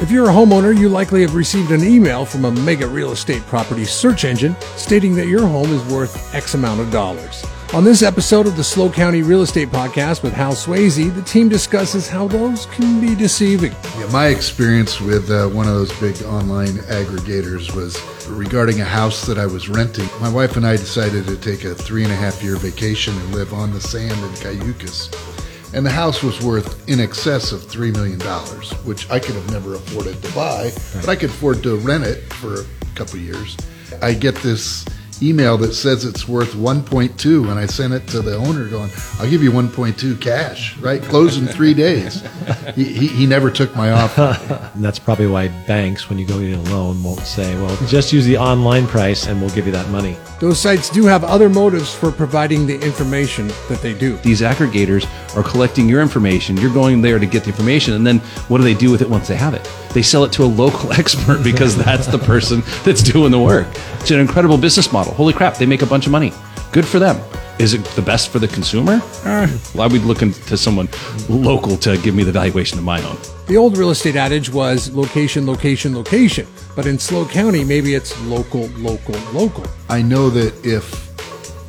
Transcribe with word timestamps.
If 0.00 0.10
you're 0.10 0.28
a 0.28 0.32
homeowner, 0.32 0.76
you 0.76 0.88
likely 0.88 1.22
have 1.22 1.36
received 1.36 1.70
an 1.70 1.84
email 1.84 2.24
from 2.24 2.44
a 2.44 2.50
mega 2.50 2.86
real 2.86 3.12
estate 3.12 3.42
property 3.42 3.84
search 3.84 4.24
engine 4.24 4.56
stating 4.76 5.14
that 5.14 5.28
your 5.28 5.46
home 5.46 5.70
is 5.70 5.84
worth 5.84 6.34
X 6.34 6.54
amount 6.54 6.80
of 6.80 6.90
dollars. 6.90 7.44
On 7.72 7.84
this 7.84 8.02
episode 8.02 8.48
of 8.48 8.56
the 8.56 8.64
SLO 8.64 8.90
County 8.90 9.22
Real 9.22 9.42
Estate 9.42 9.68
Podcast 9.68 10.24
with 10.24 10.32
Hal 10.32 10.52
Sweasey, 10.52 11.14
the 11.14 11.22
team 11.22 11.48
discusses 11.48 12.08
how 12.08 12.26
those 12.26 12.66
can 12.66 13.00
be 13.00 13.14
deceiving. 13.14 13.72
Yeah, 13.98 14.10
my 14.10 14.28
experience 14.28 15.00
with 15.00 15.30
uh, 15.30 15.46
one 15.48 15.68
of 15.68 15.74
those 15.74 15.92
big 16.00 16.20
online 16.24 16.74
aggregators 16.88 17.74
was 17.74 18.00
regarding 18.28 18.80
a 18.80 18.84
house 18.84 19.24
that 19.26 19.38
I 19.38 19.46
was 19.46 19.68
renting. 19.68 20.08
My 20.20 20.28
wife 20.28 20.56
and 20.56 20.66
I 20.66 20.72
decided 20.76 21.26
to 21.26 21.36
take 21.36 21.64
a 21.64 21.74
three 21.74 22.02
and 22.02 22.12
a 22.12 22.16
half 22.16 22.42
year 22.42 22.56
vacation 22.56 23.16
and 23.16 23.32
live 23.32 23.52
on 23.52 23.72
the 23.72 23.80
sand 23.80 24.12
in 24.12 24.30
Cayucos. 24.40 25.33
And 25.74 25.84
the 25.84 25.90
house 25.90 26.22
was 26.22 26.40
worth 26.40 26.88
in 26.88 27.00
excess 27.00 27.50
of 27.50 27.60
$3 27.62 27.92
million, 27.92 28.20
which 28.86 29.10
I 29.10 29.18
could 29.18 29.34
have 29.34 29.50
never 29.50 29.74
afforded 29.74 30.22
to 30.22 30.32
buy, 30.32 30.70
but 30.94 31.08
I 31.08 31.16
could 31.16 31.30
afford 31.30 31.64
to 31.64 31.76
rent 31.78 32.04
it 32.04 32.32
for 32.32 32.60
a 32.60 32.64
couple 32.94 33.18
years. 33.18 33.56
I 34.00 34.14
get 34.14 34.36
this 34.36 34.84
email 35.22 35.56
that 35.58 35.74
says 35.74 36.04
it's 36.04 36.28
worth 36.28 36.52
1.2 36.54 37.50
and 37.50 37.58
I 37.58 37.66
sent 37.66 37.92
it 37.92 38.06
to 38.08 38.20
the 38.20 38.36
owner 38.36 38.68
going, 38.68 38.90
I'll 39.18 39.28
give 39.28 39.42
you 39.42 39.50
1.2 39.50 40.20
cash, 40.20 40.76
right? 40.78 41.02
Close 41.02 41.36
in 41.36 41.46
three 41.46 41.74
days. 41.74 42.22
He, 42.74 42.84
he, 42.84 43.06
he 43.06 43.26
never 43.26 43.50
took 43.50 43.74
my 43.76 43.92
offer. 43.92 44.36
And 44.74 44.84
that's 44.84 44.98
probably 44.98 45.28
why 45.28 45.48
banks, 45.66 46.08
when 46.08 46.18
you 46.18 46.26
go 46.26 46.40
get 46.40 46.58
a 46.58 46.72
loan, 46.72 47.00
won't 47.04 47.20
say, 47.20 47.54
well, 47.54 47.76
just 47.86 48.12
use 48.12 48.24
the 48.24 48.36
online 48.36 48.86
price 48.86 49.26
and 49.26 49.40
we'll 49.40 49.50
give 49.50 49.66
you 49.66 49.72
that 49.72 49.88
money. 49.90 50.16
Those 50.40 50.58
sites 50.58 50.90
do 50.90 51.04
have 51.06 51.22
other 51.22 51.48
motives 51.48 51.94
for 51.94 52.10
providing 52.10 52.66
the 52.66 52.80
information 52.80 53.48
that 53.68 53.80
they 53.80 53.94
do. 53.94 54.16
These 54.18 54.40
aggregators 54.40 55.06
are 55.36 55.42
collecting 55.42 55.88
your 55.88 56.02
information. 56.02 56.56
You're 56.56 56.74
going 56.74 57.00
there 57.00 57.20
to 57.20 57.26
get 57.26 57.44
the 57.44 57.50
information, 57.50 57.94
and 57.94 58.06
then 58.06 58.18
what 58.48 58.58
do 58.58 58.64
they 58.64 58.74
do 58.74 58.90
with 58.90 59.02
it 59.02 59.08
once 59.08 59.28
they 59.28 59.36
have 59.36 59.54
it? 59.54 59.70
They 59.94 60.02
sell 60.02 60.24
it 60.24 60.32
to 60.32 60.42
a 60.42 60.46
local 60.46 60.92
expert 61.00 61.42
because 61.42 61.76
that's 61.76 62.08
the 62.08 62.18
person 62.18 62.62
that's 62.84 63.02
doing 63.02 63.30
the 63.30 63.38
work. 63.38 63.68
It's 64.00 64.10
an 64.10 64.18
incredible 64.18 64.58
business 64.58 64.92
model. 64.92 65.14
Holy 65.14 65.32
crap, 65.32 65.56
they 65.56 65.66
make 65.66 65.82
a 65.82 65.86
bunch 65.86 66.06
of 66.06 66.12
money. 66.12 66.32
Good 66.72 66.84
for 66.84 66.98
them. 66.98 67.16
Is 67.60 67.72
it 67.72 67.84
the 67.94 68.02
best 68.02 68.30
for 68.30 68.40
the 68.40 68.48
consumer? 68.48 69.00
Uh, 69.24 69.46
well, 69.72 69.82
I 69.82 69.86
would 69.86 70.02
look 70.02 70.18
to 70.18 70.56
someone 70.56 70.88
local 71.28 71.76
to 71.78 71.96
give 71.98 72.12
me 72.12 72.24
the 72.24 72.32
valuation 72.32 72.78
of 72.78 72.84
my 72.84 73.00
own. 73.04 73.16
The 73.46 73.56
old 73.56 73.78
real 73.78 73.90
estate 73.90 74.16
adage 74.16 74.50
was 74.50 74.92
location, 74.92 75.46
location, 75.46 75.94
location. 75.94 76.48
But 76.74 76.86
in 76.86 76.98
SLO 76.98 77.24
County, 77.26 77.62
maybe 77.62 77.94
it's 77.94 78.20
local, 78.22 78.66
local, 78.78 79.14
local. 79.32 79.64
I 79.88 80.02
know 80.02 80.28
that 80.30 80.66
if 80.66 81.12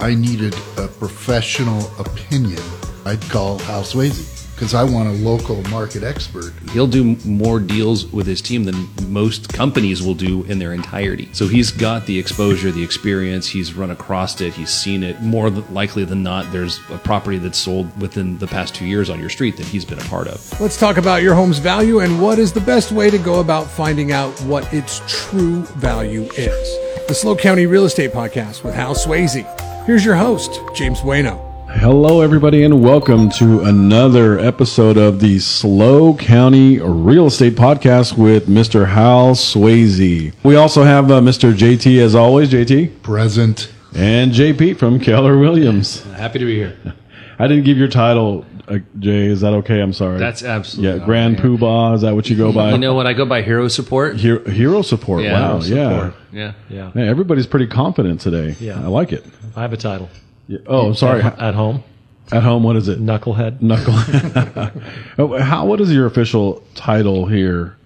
I 0.02 0.16
needed 0.16 0.56
a 0.78 0.88
professional 0.88 1.92
opinion, 2.00 2.64
I'd 3.06 3.22
call 3.30 3.60
Hal 3.60 3.84
Sweasey 3.84 4.35
because 4.56 4.74
I 4.74 4.86
want 4.86 5.10
a 5.10 5.12
local 5.12 5.62
market 5.64 6.02
expert. 6.02 6.54
He'll 6.72 6.88
do 6.88 7.18
more 7.26 7.60
deals 7.60 8.06
with 8.08 8.26
his 8.26 8.42
team 8.42 8.64
than 8.64 8.88
most 9.12 9.52
companies 9.52 10.02
will 10.02 10.16
do 10.16 10.44
in 10.46 10.60
their 10.60 10.74
entirety. 10.74 11.28
So 11.34 11.48
he's 11.48 11.72
got 11.72 12.06
the 12.06 12.18
exposure, 12.18 12.72
the 12.72 12.84
experience, 12.84 13.48
he's 13.48 13.74
run 13.74 13.92
across 13.92 14.40
it, 14.40 14.54
he's 14.54 14.70
seen 14.70 15.04
it. 15.04 15.22
More 15.22 15.50
likely 15.50 16.06
than 16.06 16.24
not, 16.24 16.50
there's 16.54 16.80
a 16.90 16.98
property 16.98 17.38
that's 17.38 17.58
sold 17.58 18.00
within 18.00 18.38
the 18.38 18.48
past 18.48 18.74
two 18.74 18.86
years 18.86 19.10
on 19.10 19.20
your 19.20 19.30
street 19.30 19.58
that 19.58 19.66
he's 19.66 19.84
been 19.84 20.00
a 20.00 20.06
part 20.06 20.28
of. 20.28 20.60
Let's 20.62 20.80
talk 20.80 20.96
about 20.96 21.22
your 21.22 21.36
home's 21.36 21.58
value 21.58 22.00
and 22.00 22.22
what 22.22 22.40
is 22.40 22.54
the 22.54 22.62
best 22.62 22.94
way 22.94 23.10
to 23.10 23.18
go 23.18 23.42
about 23.42 23.66
finding 23.70 24.14
out 24.14 24.40
what 24.42 24.74
its 24.74 25.02
true 25.06 25.64
value 25.64 26.24
is. 26.38 27.08
The 27.08 27.14
SLO 27.14 27.36
County 27.36 27.66
Real 27.66 27.86
Estate 27.86 28.14
Podcast 28.14 28.64
with 28.64 28.74
Hal 28.74 28.96
Sweasey. 28.96 29.46
Here's 29.86 30.06
your 30.06 30.16
host, 30.16 30.60
James 30.74 31.02
Bueno. 31.02 31.55
Hello, 31.78 32.22
everybody, 32.22 32.64
and 32.64 32.82
welcome 32.84 33.30
to 33.32 33.62
another 33.62 34.40
episode 34.40 34.98
of 34.98 35.20
the 35.20 35.38
SLO 35.40 36.16
County 36.16 36.80
Real 36.80 37.28
Estate 37.28 37.54
Podcast 37.56 38.18
with 38.18 38.48
Mr. 38.48 38.88
Hal 38.88 39.36
Sweasey. 39.36 40.34
We 40.44 40.56
also 40.56 40.84
have 40.84 41.12
uh, 41.12 41.20
Mr. 41.22 41.54
JT, 41.54 42.00
as 42.00 42.16
always, 42.16 42.50
JT, 42.52 43.04
Present. 43.04 43.72
and 43.94 44.32
JP 44.32 44.78
from 44.78 45.00
Keller 45.00 45.38
Williams. 45.38 46.04
Happy 46.14 46.40
to 46.40 46.46
be 46.46 46.56
here. 46.56 46.78
I 47.40 47.48
didn't 47.48 47.66
give 47.66 47.78
your 47.78 47.90
title, 47.90 48.46
uh, 48.68 48.80
Jay. 48.98 49.26
Is 49.26 49.42
that 49.42 49.54
okay? 49.56 49.82
I'm 49.82 49.94
sorry. 49.94 50.18
That's 50.18 50.44
absolutely 50.44 51.00
yeah. 51.00 51.06
Grand 51.06 51.38
Poobah. 51.38 51.96
Is 51.96 52.02
that 52.02 52.16
what 52.16 52.30
you 52.30 52.38
go 52.38 52.52
by? 52.52 52.72
You 52.72 52.78
know 52.78 52.94
what? 52.96 53.06
I 53.06 53.14
go 53.14 53.26
by 53.26 53.42
hero 53.42 53.68
support. 53.68 54.16
Hero, 54.18 54.44
hero 54.50 54.82
support. 54.82 55.24
wow. 55.24 55.60
Support. 55.60 56.16
Yeah. 56.32 56.54
Yeah. 56.70 56.92
Yeah. 56.96 57.04
Everybody's 57.04 57.46
pretty 57.48 57.68
confident 57.68 58.22
today. 58.22 58.56
Yeah. 58.60 58.80
I 58.82 58.88
like 58.88 59.12
it. 59.12 59.26
I 59.56 59.62
have 59.62 59.74
a 59.74 59.78
title. 59.78 60.10
Yeah. 60.48 60.60
Oh, 60.68 60.94
sorry. 60.94 61.22
At, 61.22 61.40
at 61.40 61.54
home, 61.56 61.84
At 62.32 62.44
home, 62.44 62.64
what 62.64 62.76
is 62.76 62.88
it? 62.88 63.00
knucklehead. 63.02 63.62
Knuckle. 63.62 63.94
Oh, 65.18 65.38
How? 65.42 65.66
What 65.66 65.80
is 65.82 65.92
your 65.94 66.06
official 66.06 66.64
title 66.76 67.26
here 67.28 67.78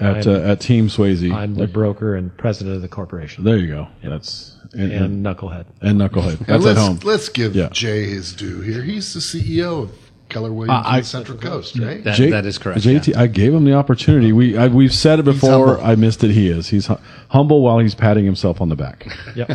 at 0.00 0.26
uh, 0.26 0.32
at 0.40 0.60
Team 0.60 0.88
Sweasey? 0.88 1.32
I'm 1.32 1.54
the 1.54 1.66
broker 1.66 2.14
and 2.16 2.36
president 2.36 2.76
of 2.76 2.82
the 2.82 2.88
corporation. 2.88 3.44
there 3.44 3.56
you 3.58 3.68
go. 3.68 3.88
That's 4.02 4.56
and, 4.72 4.90
and, 4.90 5.24
And 5.24 5.24
knucklehead. 5.26 5.66
and 5.82 6.00
knucklehead. 6.00 6.38
And 6.38 6.46
That's 6.46 6.62
at 6.66 6.76
let's, 6.76 6.80
home. 6.80 6.98
let's 7.04 7.28
give 7.28 7.54
Yeah. 7.54 7.68
Jay 7.70 8.06
his 8.06 8.32
due 8.32 8.60
here. 8.60 8.82
He's 8.82 9.14
the 9.14 9.20
CEO 9.20 9.84
of 9.84 10.03
Keller 10.34 10.52
Williams 10.52 10.84
I- 10.84 10.94
on 10.96 10.98
the 11.00 11.04
Central 11.06 11.38
Coast, 11.38 11.78
right? 11.78 12.02
That, 12.04 12.16
J- 12.16 12.30
that 12.30 12.44
is 12.44 12.58
correct. 12.58 12.80
JT, 12.80 13.08
yeah. 13.14 13.20
I 13.20 13.26
gave 13.28 13.54
him 13.54 13.64
the 13.64 13.72
opportunity. 13.74 14.32
We 14.32 14.56
I, 14.58 14.66
we've 14.66 14.92
said 14.92 15.20
it 15.20 15.24
before. 15.24 15.80
I 15.80 15.94
missed 15.94 16.22
it. 16.24 16.32
He 16.32 16.48
is. 16.48 16.68
He's 16.68 16.86
hu- 16.88 16.98
humble 17.28 17.62
while 17.62 17.78
he's 17.78 17.94
patting 17.94 18.24
himself 18.24 18.60
on 18.60 18.68
the 18.68 18.76
back. 18.76 19.06
Yep. 19.36 19.50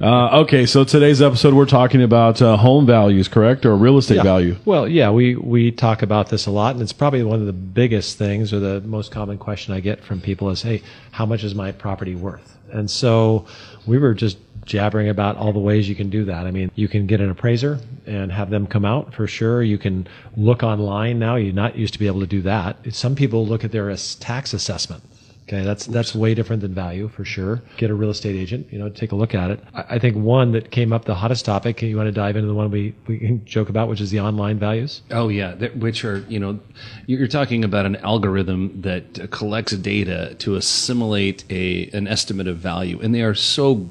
Uh, 0.00 0.40
okay, 0.42 0.66
so 0.66 0.84
today's 0.84 1.20
episode 1.20 1.52
we're 1.54 1.66
talking 1.66 2.02
about 2.02 2.40
uh, 2.40 2.56
home 2.56 2.86
values, 2.86 3.26
correct, 3.28 3.66
or 3.66 3.76
real 3.76 3.98
estate 3.98 4.16
Yeah. 4.16 4.22
value? 4.22 4.56
Well, 4.64 4.86
yeah, 4.86 5.10
we, 5.10 5.34
we 5.36 5.72
talk 5.72 6.02
about 6.02 6.28
this 6.28 6.46
a 6.46 6.50
lot, 6.52 6.74
and 6.74 6.82
it's 6.82 6.92
probably 6.92 7.24
one 7.24 7.40
of 7.40 7.46
the 7.46 7.52
biggest 7.52 8.18
things 8.18 8.52
or 8.52 8.60
the 8.60 8.80
most 8.82 9.10
common 9.10 9.36
question 9.38 9.74
I 9.74 9.80
get 9.80 10.04
from 10.04 10.20
people 10.20 10.50
is, 10.50 10.62
hey, 10.62 10.82
how 11.10 11.26
much 11.26 11.42
is 11.42 11.54
my 11.56 11.72
property 11.72 12.14
worth? 12.14 12.56
And 12.72 12.88
so 12.88 13.46
we 13.86 13.98
were 13.98 14.14
just 14.14 14.38
jabbering 14.64 15.08
about 15.08 15.36
all 15.36 15.52
the 15.52 15.58
ways 15.58 15.88
you 15.88 15.94
can 15.94 16.10
do 16.10 16.24
that. 16.26 16.46
I 16.46 16.50
mean, 16.50 16.70
you 16.74 16.86
can 16.86 17.06
get 17.06 17.20
an 17.20 17.30
appraiser 17.30 17.80
and 18.06 18.30
have 18.30 18.50
them 18.50 18.66
come 18.66 18.84
out 18.84 19.12
for 19.14 19.26
sure. 19.26 19.62
You 19.62 19.78
can 19.78 20.06
look 20.36 20.62
online 20.62 21.18
now. 21.18 21.36
You're 21.36 21.52
not 21.52 21.76
used 21.76 21.92
to 21.94 21.98
be 21.98 22.06
able 22.06 22.20
to 22.20 22.26
do 22.26 22.42
that. 22.42 22.76
Some 22.94 23.14
people 23.14 23.46
look 23.46 23.64
at 23.64 23.72
their 23.72 23.94
tax 24.20 24.52
assessment. 24.52 25.02
Okay, 25.52 25.64
that's 25.64 25.86
that's 25.86 26.14
way 26.14 26.32
different 26.32 26.62
than 26.62 26.72
value 26.72 27.08
for 27.08 27.24
sure. 27.24 27.60
Get 27.76 27.90
a 27.90 27.94
real 27.94 28.10
estate 28.10 28.36
agent, 28.36 28.72
you 28.72 28.78
know, 28.78 28.88
take 28.88 29.10
a 29.10 29.16
look 29.16 29.34
at 29.34 29.50
it. 29.50 29.60
I, 29.74 29.96
I 29.96 29.98
think 29.98 30.16
one 30.16 30.52
that 30.52 30.70
came 30.70 30.92
up 30.92 31.06
the 31.06 31.14
hottest 31.16 31.44
topic. 31.44 31.82
You 31.82 31.96
want 31.96 32.06
to 32.06 32.12
dive 32.12 32.36
into 32.36 32.46
the 32.46 32.54
one 32.54 32.70
we 32.70 32.94
we 33.08 33.18
can 33.18 33.44
joke 33.44 33.68
about, 33.68 33.88
which 33.88 34.00
is 34.00 34.12
the 34.12 34.20
online 34.20 34.60
values. 34.60 35.02
Oh 35.10 35.28
yeah, 35.28 35.56
that, 35.56 35.76
which 35.76 36.04
are 36.04 36.24
you 36.28 36.38
know, 36.38 36.60
you're 37.06 37.26
talking 37.26 37.64
about 37.64 37.84
an 37.84 37.96
algorithm 37.96 38.80
that 38.82 39.28
collects 39.32 39.72
data 39.72 40.36
to 40.38 40.54
assimilate 40.54 41.42
a 41.50 41.90
an 41.92 42.06
estimate 42.06 42.46
of 42.46 42.58
value, 42.58 43.00
and 43.02 43.12
they 43.12 43.22
are 43.22 43.34
so 43.34 43.90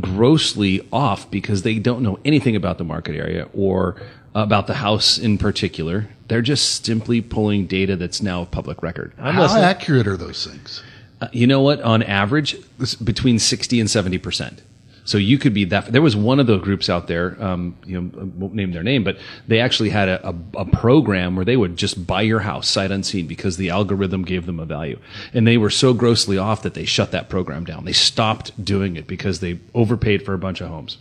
grossly 0.00 0.86
off 0.92 1.30
because 1.30 1.62
they 1.62 1.78
don't 1.78 2.02
know 2.02 2.18
anything 2.26 2.56
about 2.56 2.76
the 2.76 2.84
market 2.84 3.16
area 3.16 3.48
or 3.54 3.96
about 4.34 4.66
the 4.66 4.74
house 4.74 5.18
in 5.18 5.38
particular. 5.38 6.08
They're 6.28 6.42
just 6.42 6.84
simply 6.84 7.20
pulling 7.20 7.66
data 7.66 7.96
that's 7.96 8.22
now 8.22 8.46
public 8.46 8.82
record. 8.82 9.12
I'm 9.18 9.34
How 9.34 9.42
listening. 9.42 9.64
accurate 9.64 10.06
are 10.06 10.16
those 10.16 10.46
things? 10.46 10.82
Uh, 11.20 11.28
you 11.32 11.46
know 11.46 11.60
what? 11.60 11.80
On 11.82 12.02
average, 12.02 12.56
between 13.04 13.38
sixty 13.38 13.80
and 13.80 13.90
seventy 13.90 14.18
percent. 14.18 14.62
So 15.04 15.18
you 15.18 15.36
could 15.36 15.52
be 15.52 15.64
that. 15.64 15.86
There 15.92 16.00
was 16.00 16.14
one 16.14 16.38
of 16.38 16.46
those 16.46 16.62
groups 16.62 16.88
out 16.88 17.08
there. 17.08 17.36
Um, 17.42 17.76
you 17.84 18.00
know, 18.00 18.20
I 18.20 18.24
won't 18.24 18.54
name 18.54 18.70
their 18.70 18.84
name, 18.84 19.02
but 19.02 19.18
they 19.48 19.58
actually 19.58 19.90
had 19.90 20.08
a, 20.08 20.28
a, 20.28 20.34
a 20.58 20.64
program 20.64 21.34
where 21.34 21.44
they 21.44 21.56
would 21.56 21.76
just 21.76 22.06
buy 22.06 22.22
your 22.22 22.38
house 22.38 22.68
sight 22.68 22.92
unseen 22.92 23.26
because 23.26 23.56
the 23.56 23.70
algorithm 23.70 24.22
gave 24.22 24.46
them 24.46 24.60
a 24.60 24.64
value, 24.64 24.98
and 25.34 25.46
they 25.46 25.58
were 25.58 25.70
so 25.70 25.92
grossly 25.92 26.38
off 26.38 26.62
that 26.62 26.74
they 26.74 26.84
shut 26.84 27.10
that 27.10 27.28
program 27.28 27.64
down. 27.64 27.84
They 27.84 27.92
stopped 27.92 28.64
doing 28.64 28.96
it 28.96 29.08
because 29.08 29.40
they 29.40 29.58
overpaid 29.74 30.24
for 30.24 30.34
a 30.34 30.38
bunch 30.38 30.60
of 30.60 30.68
homes. 30.68 30.98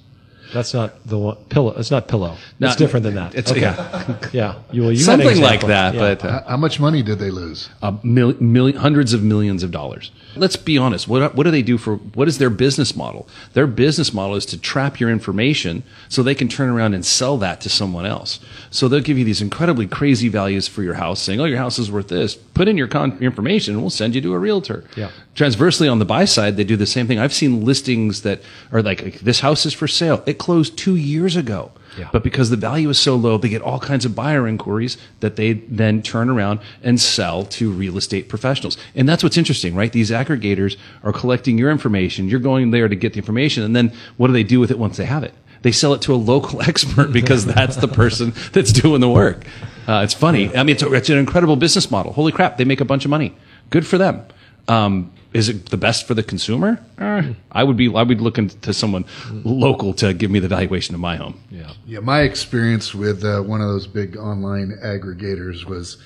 That's 0.54 0.74
not 0.74 1.06
the 1.08 1.18
one 1.18 1.38
Zillow. 1.50 1.78
It's 1.80 1.92
not 1.92 2.08
Zillow. 2.08 2.36
No, 2.60 2.68
it's 2.68 2.76
different 2.76 3.04
than 3.04 3.16
that. 3.16 3.34
it's- 3.36 3.52
okay. 3.52 3.62
yeah. 3.62 4.18
yeah. 4.34 4.56
You, 4.72 4.82
well, 4.84 4.92
you 4.92 5.06
had 5.06 5.20
an 5.20 5.26
Something 5.26 5.42
like 5.42 5.64
example. 5.64 5.68
that, 5.70 5.94
Yeah. 5.96 6.00
but. 6.00 6.26
Uh, 6.26 6.32
How 6.44 6.50
how 6.50 6.58
much 6.58 6.80
money 6.80 7.02
did 7.02 7.20
they 7.20 7.32
lose? 7.32 7.70
uh, 7.82 7.94
mil- 8.04 8.36
million, 8.42 8.78
hundreds 8.80 9.14
of 9.14 9.24
millions 9.24 9.64
of 9.64 9.72
dollars. 9.72 10.12
Let's 10.36 10.56
be 10.56 10.78
honest. 10.78 11.08
What, 11.08 11.36
what 11.36 11.44
do 11.44 11.52
they 11.52 11.62
do 11.62 11.78
for, 11.78 11.96
what 11.96 12.28
is 12.28 12.38
their 12.38 12.50
business 12.50 12.96
model? 12.96 13.28
Their 13.54 13.68
business 13.68 14.14
model 14.14 14.36
is 14.36 14.46
to 14.48 14.58
trap 14.58 15.00
your 15.00 15.10
information 15.10 15.84
so 16.10 16.24
they 16.24 16.36
can 16.36 16.48
turn 16.48 16.70
around 16.70 16.94
and 16.94 17.06
sell 17.06 17.38
that 17.40 17.60
to 17.62 17.70
someone 17.70 18.06
else. 18.06 18.40
So 18.70 18.88
they'll 18.88 19.02
give 19.02 19.18
you 19.18 19.26
these 19.26 19.42
incredibly 19.42 19.88
crazy 19.88 20.30
values 20.30 20.68
for 20.70 20.84
your 20.84 20.94
house 20.96 21.22
saying, 21.22 21.42
oh, 21.42 21.46
your 21.46 21.58
house 21.58 21.78
is 21.80 21.92
worth 21.92 22.08
this. 22.08 22.36
Put 22.36 22.68
in 22.68 22.78
your, 22.78 22.88
con- 22.88 23.12
your 23.20 23.30
information 23.30 23.74
and 23.74 23.84
we'll 23.84 23.90
send 23.90 24.16
you 24.16 24.22
to 24.22 24.34
a 24.34 24.40
realtor. 24.40 24.84
Yeah. 24.96 25.12
Transversely 25.36 25.88
on 25.88 26.00
the 26.00 26.06
buy 26.06 26.26
side, 26.26 26.56
they 26.58 26.64
do 26.64 26.76
the 26.78 26.86
same 26.86 27.08
thing. 27.08 27.20
I've 27.20 27.34
seen 27.34 27.66
listings 27.66 28.22
that 28.22 28.42
are 28.72 28.82
like, 28.82 29.02
like, 29.02 29.20
this 29.20 29.40
house 29.42 29.66
is 29.66 29.74
for 29.74 29.88
sale. 29.88 30.24
It 30.26 30.38
closed 30.42 30.76
two 30.76 30.96
years 30.96 31.36
ago. 31.36 31.72
Yeah. 31.98 32.10
But 32.12 32.24
because 32.24 32.50
the 32.50 32.58
value 32.58 32.90
is 32.90 32.98
so 32.98 33.16
low, 33.16 33.38
they 33.38 33.48
get 33.48 33.62
all 33.62 33.80
kinds 33.80 34.06
of 34.06 34.16
buyer 34.16 34.48
inquiries 34.48 34.98
that 35.20 35.36
they 35.36 35.54
then 35.54 36.02
turn 36.02 36.30
around 36.30 36.62
and 36.82 37.00
sell 37.00 37.46
to 37.46 37.72
real 37.72 37.96
estate 37.96 38.28
professionals. 38.28 38.76
And 38.96 39.08
that's 39.08 39.22
what's 39.22 39.38
interesting, 39.38 39.76
right? 39.76 39.92
These 39.92 40.10
aggregators 40.10 40.78
are 41.04 41.14
collecting 41.14 41.60
your 41.60 41.70
information. 41.70 42.28
You're 42.28 42.40
going 42.40 42.72
there 42.72 42.88
to 42.88 42.96
get 42.96 43.14
the 43.14 43.20
information. 43.20 43.64
And 43.64 43.76
then 43.76 43.94
what 44.18 44.28
do 44.28 44.34
they 44.34 44.44
do 44.44 44.60
with 44.60 44.72
it 44.72 44.80
once 44.80 44.98
they 44.98 45.06
have 45.06 45.24
it? 45.24 45.34
They 45.62 45.72
sell 45.72 45.94
it 45.94 46.02
to 46.04 46.14
a 46.14 46.18
local 46.18 46.62
expert 46.68 47.14
because 47.14 47.46
that's 47.46 47.76
the 47.76 47.88
person 47.88 48.34
that's 48.52 48.72
doing 48.72 49.00
the 49.00 49.10
work. 49.10 49.46
Uh, 49.88 50.02
it's 50.04 50.16
funny. 50.16 50.56
I 50.56 50.64
mean, 50.64 50.76
it's, 50.76 50.84
a, 50.84 50.92
it's 50.94 51.10
an 51.10 51.20
incredible 51.20 51.56
business 51.56 51.92
model. 51.92 52.14
Holy 52.14 52.32
crap, 52.32 52.58
they 52.58 52.66
make 52.66 52.82
a 52.82 52.86
bunch 52.86 53.06
of 53.06 53.12
money. 53.12 53.36
Good 53.70 53.86
for 53.86 54.00
them. 54.00 54.26
Um, 54.68 55.12
is 55.34 55.50
it 55.50 55.70
the 55.70 55.78
best 55.78 56.08
for 56.08 56.14
the 56.14 56.24
consumer? 56.24 56.84
Eh, 56.98 57.34
I 57.52 57.64
would 57.64 57.78
be. 57.78 57.88
I 57.88 58.04
would 58.04 58.08
be 58.08 58.16
looking 58.16 58.50
to 58.50 58.74
someone 58.74 59.06
local 59.32 59.94
to 59.96 60.14
give 60.14 60.30
me 60.32 60.40
the 60.40 60.48
valuation 60.48 60.94
of 60.96 61.02
my 61.02 61.16
home. 61.16 61.40
Yeah. 61.50 61.72
Yeah, 61.86 62.00
my 62.00 62.22
experience 62.22 62.94
with 62.94 63.24
uh, 63.24 63.42
one 63.42 63.62
of 63.62 63.68
those 63.68 63.88
big 63.88 64.18
online 64.18 64.78
aggregators 64.84 65.66
was 65.66 65.98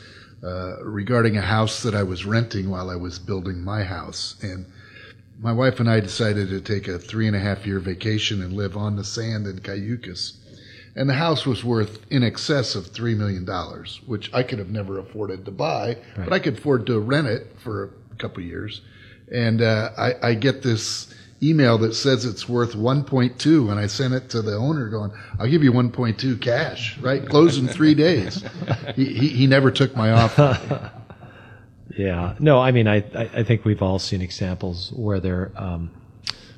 uh, 0.44 0.84
regarding 0.84 1.38
a 1.38 1.42
house 1.42 1.82
that 1.84 1.96
I 1.96 2.04
was 2.04 2.26
renting 2.26 2.70
while 2.70 2.90
I 2.90 2.96
was 2.96 3.18
building 3.18 3.64
my 3.64 3.84
house. 3.84 4.36
And 4.44 4.68
my 5.40 5.52
wife 5.52 5.80
and 5.80 5.90
I 5.90 6.00
decided 6.00 6.50
to 6.50 6.62
take 6.62 6.88
a 6.88 7.00
three 7.00 7.28
and 7.28 7.36
a 7.36 7.40
half 7.40 7.66
year 7.66 7.80
vacation 7.80 8.42
and 8.42 8.54
live 8.54 8.78
on 8.78 8.96
the 8.96 9.04
sand 9.04 9.48
in 9.48 9.60
Cayucos. 9.60 10.38
And 10.96 11.10
the 11.10 11.16
house 11.16 11.46
was 11.46 11.64
worth 11.64 12.00
in 12.10 12.24
excess 12.24 12.74
of 12.76 12.86
$3 12.86 13.18
million, 13.18 13.46
which 14.06 14.34
I 14.34 14.44
could 14.44 14.60
have 14.60 14.70
never 14.70 14.98
afforded 14.98 15.44
to 15.44 15.52
buy, 15.52 15.98
but 16.16 16.32
I 16.32 16.40
could 16.40 16.58
afford 16.58 16.86
to 16.88 17.00
rent 17.00 17.28
it 17.28 17.48
for 17.62 17.92
a 18.14 18.16
couple 18.16 18.44
of 18.44 18.48
years. 18.48 18.82
And 19.32 19.62
uh, 19.62 19.92
I, 19.98 20.30
I 20.30 20.34
get 20.34 20.62
this 20.62 21.14
email 21.44 21.78
that 21.80 21.94
says 21.94 22.26
it's 22.26 22.48
worth 22.48 22.74
1.2 22.74 23.72
and 23.72 23.80
I 23.80 23.88
sent 23.88 24.14
it 24.14 24.30
to 24.30 24.42
the 24.42 24.56
owner 24.56 24.90
going, 24.90 25.12
I'll 25.40 25.50
give 25.50 25.64
you 25.64 25.72
1.2 25.72 26.42
cash, 26.42 26.98
right? 27.00 27.28
Close 27.28 27.58
in 27.58 27.68
three 27.68 27.94
days. 27.94 28.44
He, 28.96 29.06
he, 29.06 29.28
he 29.30 29.48
never 29.48 29.72
took 29.72 29.96
my 29.96 30.12
offer. 30.12 30.92
Yeah. 31.98 32.36
No, 32.40 32.60
I 32.60 32.72
mean, 32.72 32.88
I, 32.88 32.98
I 33.14 33.44
think 33.44 33.64
we've 33.64 33.82
all 33.82 34.00
seen 34.00 34.22
examples 34.22 34.92
where 34.94 35.20
they're, 35.20 35.52
um, 35.56 35.92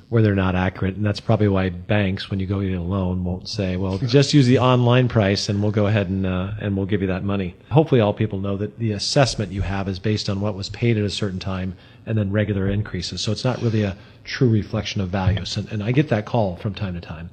where 0.08 0.22
they're 0.22 0.34
not 0.34 0.56
accurate. 0.56 0.96
And 0.96 1.04
that's 1.04 1.20
probably 1.20 1.48
why 1.48 1.68
banks, 1.70 2.30
when 2.30 2.40
you 2.40 2.46
go 2.46 2.60
get 2.60 2.72
a 2.72 2.80
loan, 2.80 3.24
won't 3.24 3.48
say, 3.48 3.76
well, 3.76 3.98
just 4.06 4.34
use 4.34 4.46
the 4.46 4.58
online 4.58 5.08
price 5.08 5.48
and 5.48 5.62
we'll 5.62 5.70
go 5.70 5.86
ahead 5.86 6.08
and, 6.08 6.26
uh, 6.26 6.52
and 6.60 6.76
we'll 6.76 6.86
give 6.86 7.02
you 7.02 7.08
that 7.08 7.24
money. 7.24 7.54
Hopefully 7.70 8.00
all 8.00 8.14
people 8.14 8.40
know 8.40 8.56
that 8.56 8.78
the 8.78 8.92
assessment 8.92 9.52
you 9.52 9.62
have 9.62 9.88
is 9.88 9.98
based 9.98 10.28
on 10.28 10.40
what 10.40 10.54
was 10.54 10.68
paid 10.70 10.96
at 10.96 11.04
a 11.04 11.10
certain 11.10 11.38
time 11.38 11.76
and 12.08 12.16
then 12.16 12.32
regular 12.32 12.68
increases. 12.68 13.20
So 13.20 13.30
it's 13.30 13.44
not 13.44 13.60
really 13.60 13.82
a 13.82 13.96
true 14.24 14.48
reflection 14.48 15.00
of 15.00 15.10
values. 15.10 15.56
And, 15.56 15.70
and 15.70 15.82
I 15.82 15.92
get 15.92 16.08
that 16.08 16.24
call 16.24 16.56
from 16.56 16.74
time 16.74 16.94
to 16.94 17.00
time. 17.00 17.30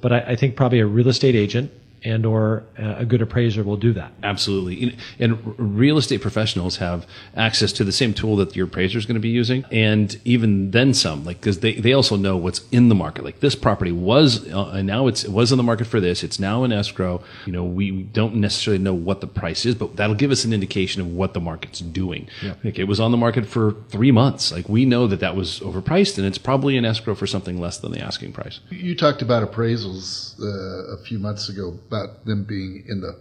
But 0.00 0.12
I, 0.12 0.18
I 0.20 0.36
think 0.36 0.56
probably 0.56 0.80
a 0.80 0.86
real 0.86 1.08
estate 1.08 1.34
agent 1.34 1.70
and 2.04 2.24
or 2.24 2.64
a 2.76 3.04
good 3.04 3.22
appraiser 3.22 3.62
will 3.62 3.76
do 3.76 3.92
that. 3.92 4.12
Absolutely. 4.22 4.96
And 5.18 5.54
real 5.58 5.98
estate 5.98 6.20
professionals 6.20 6.76
have 6.76 7.06
access 7.36 7.72
to 7.72 7.84
the 7.84 7.92
same 7.92 8.14
tool 8.14 8.36
that 8.36 8.54
your 8.54 8.66
appraiser 8.66 8.98
is 8.98 9.06
going 9.06 9.14
to 9.14 9.20
be 9.20 9.28
using 9.28 9.64
and 9.72 10.18
even 10.24 10.70
then 10.70 10.94
some, 10.94 11.24
like, 11.24 11.40
cause 11.40 11.60
they, 11.60 11.74
they 11.74 11.92
also 11.92 12.16
know 12.16 12.36
what's 12.36 12.66
in 12.70 12.88
the 12.88 12.94
market. 12.94 13.24
Like 13.24 13.40
this 13.40 13.54
property 13.54 13.92
was, 13.92 14.50
uh, 14.52 14.70
and 14.70 14.86
now 14.86 15.06
it's, 15.06 15.24
it 15.24 15.30
was 15.30 15.52
in 15.52 15.56
the 15.56 15.64
market 15.64 15.86
for 15.86 16.00
this. 16.00 16.22
It's 16.22 16.38
now 16.38 16.64
in 16.64 16.72
escrow. 16.72 17.22
You 17.46 17.52
know, 17.52 17.64
we 17.64 18.02
don't 18.02 18.36
necessarily 18.36 18.82
know 18.82 18.94
what 18.94 19.20
the 19.20 19.26
price 19.26 19.66
is, 19.66 19.74
but 19.74 19.96
that'll 19.96 20.14
give 20.14 20.30
us 20.30 20.44
an 20.44 20.52
indication 20.52 21.02
of 21.02 21.08
what 21.08 21.34
the 21.34 21.40
market's 21.40 21.80
doing. 21.80 22.28
Like 22.64 22.78
it 22.78 22.84
was 22.84 23.00
on 23.00 23.10
the 23.10 23.16
market 23.16 23.46
for 23.46 23.72
three 23.88 24.12
months. 24.12 24.52
Like 24.52 24.68
we 24.68 24.84
know 24.84 25.06
that 25.06 25.20
that 25.20 25.36
was 25.36 25.60
overpriced 25.60 26.18
and 26.18 26.26
it's 26.26 26.38
probably 26.38 26.76
in 26.76 26.84
escrow 26.84 27.14
for 27.14 27.26
something 27.26 27.60
less 27.60 27.78
than 27.78 27.92
the 27.92 28.00
asking 28.00 28.32
price. 28.32 28.60
You 28.70 28.94
talked 28.94 29.22
about 29.22 29.50
appraisals 29.50 30.38
uh, 30.40 30.94
a 30.94 30.96
few 30.98 31.18
months 31.18 31.48
ago 31.48 31.78
about 31.88 32.24
them 32.24 32.44
being 32.44 32.84
in 32.86 33.00
the, 33.00 33.18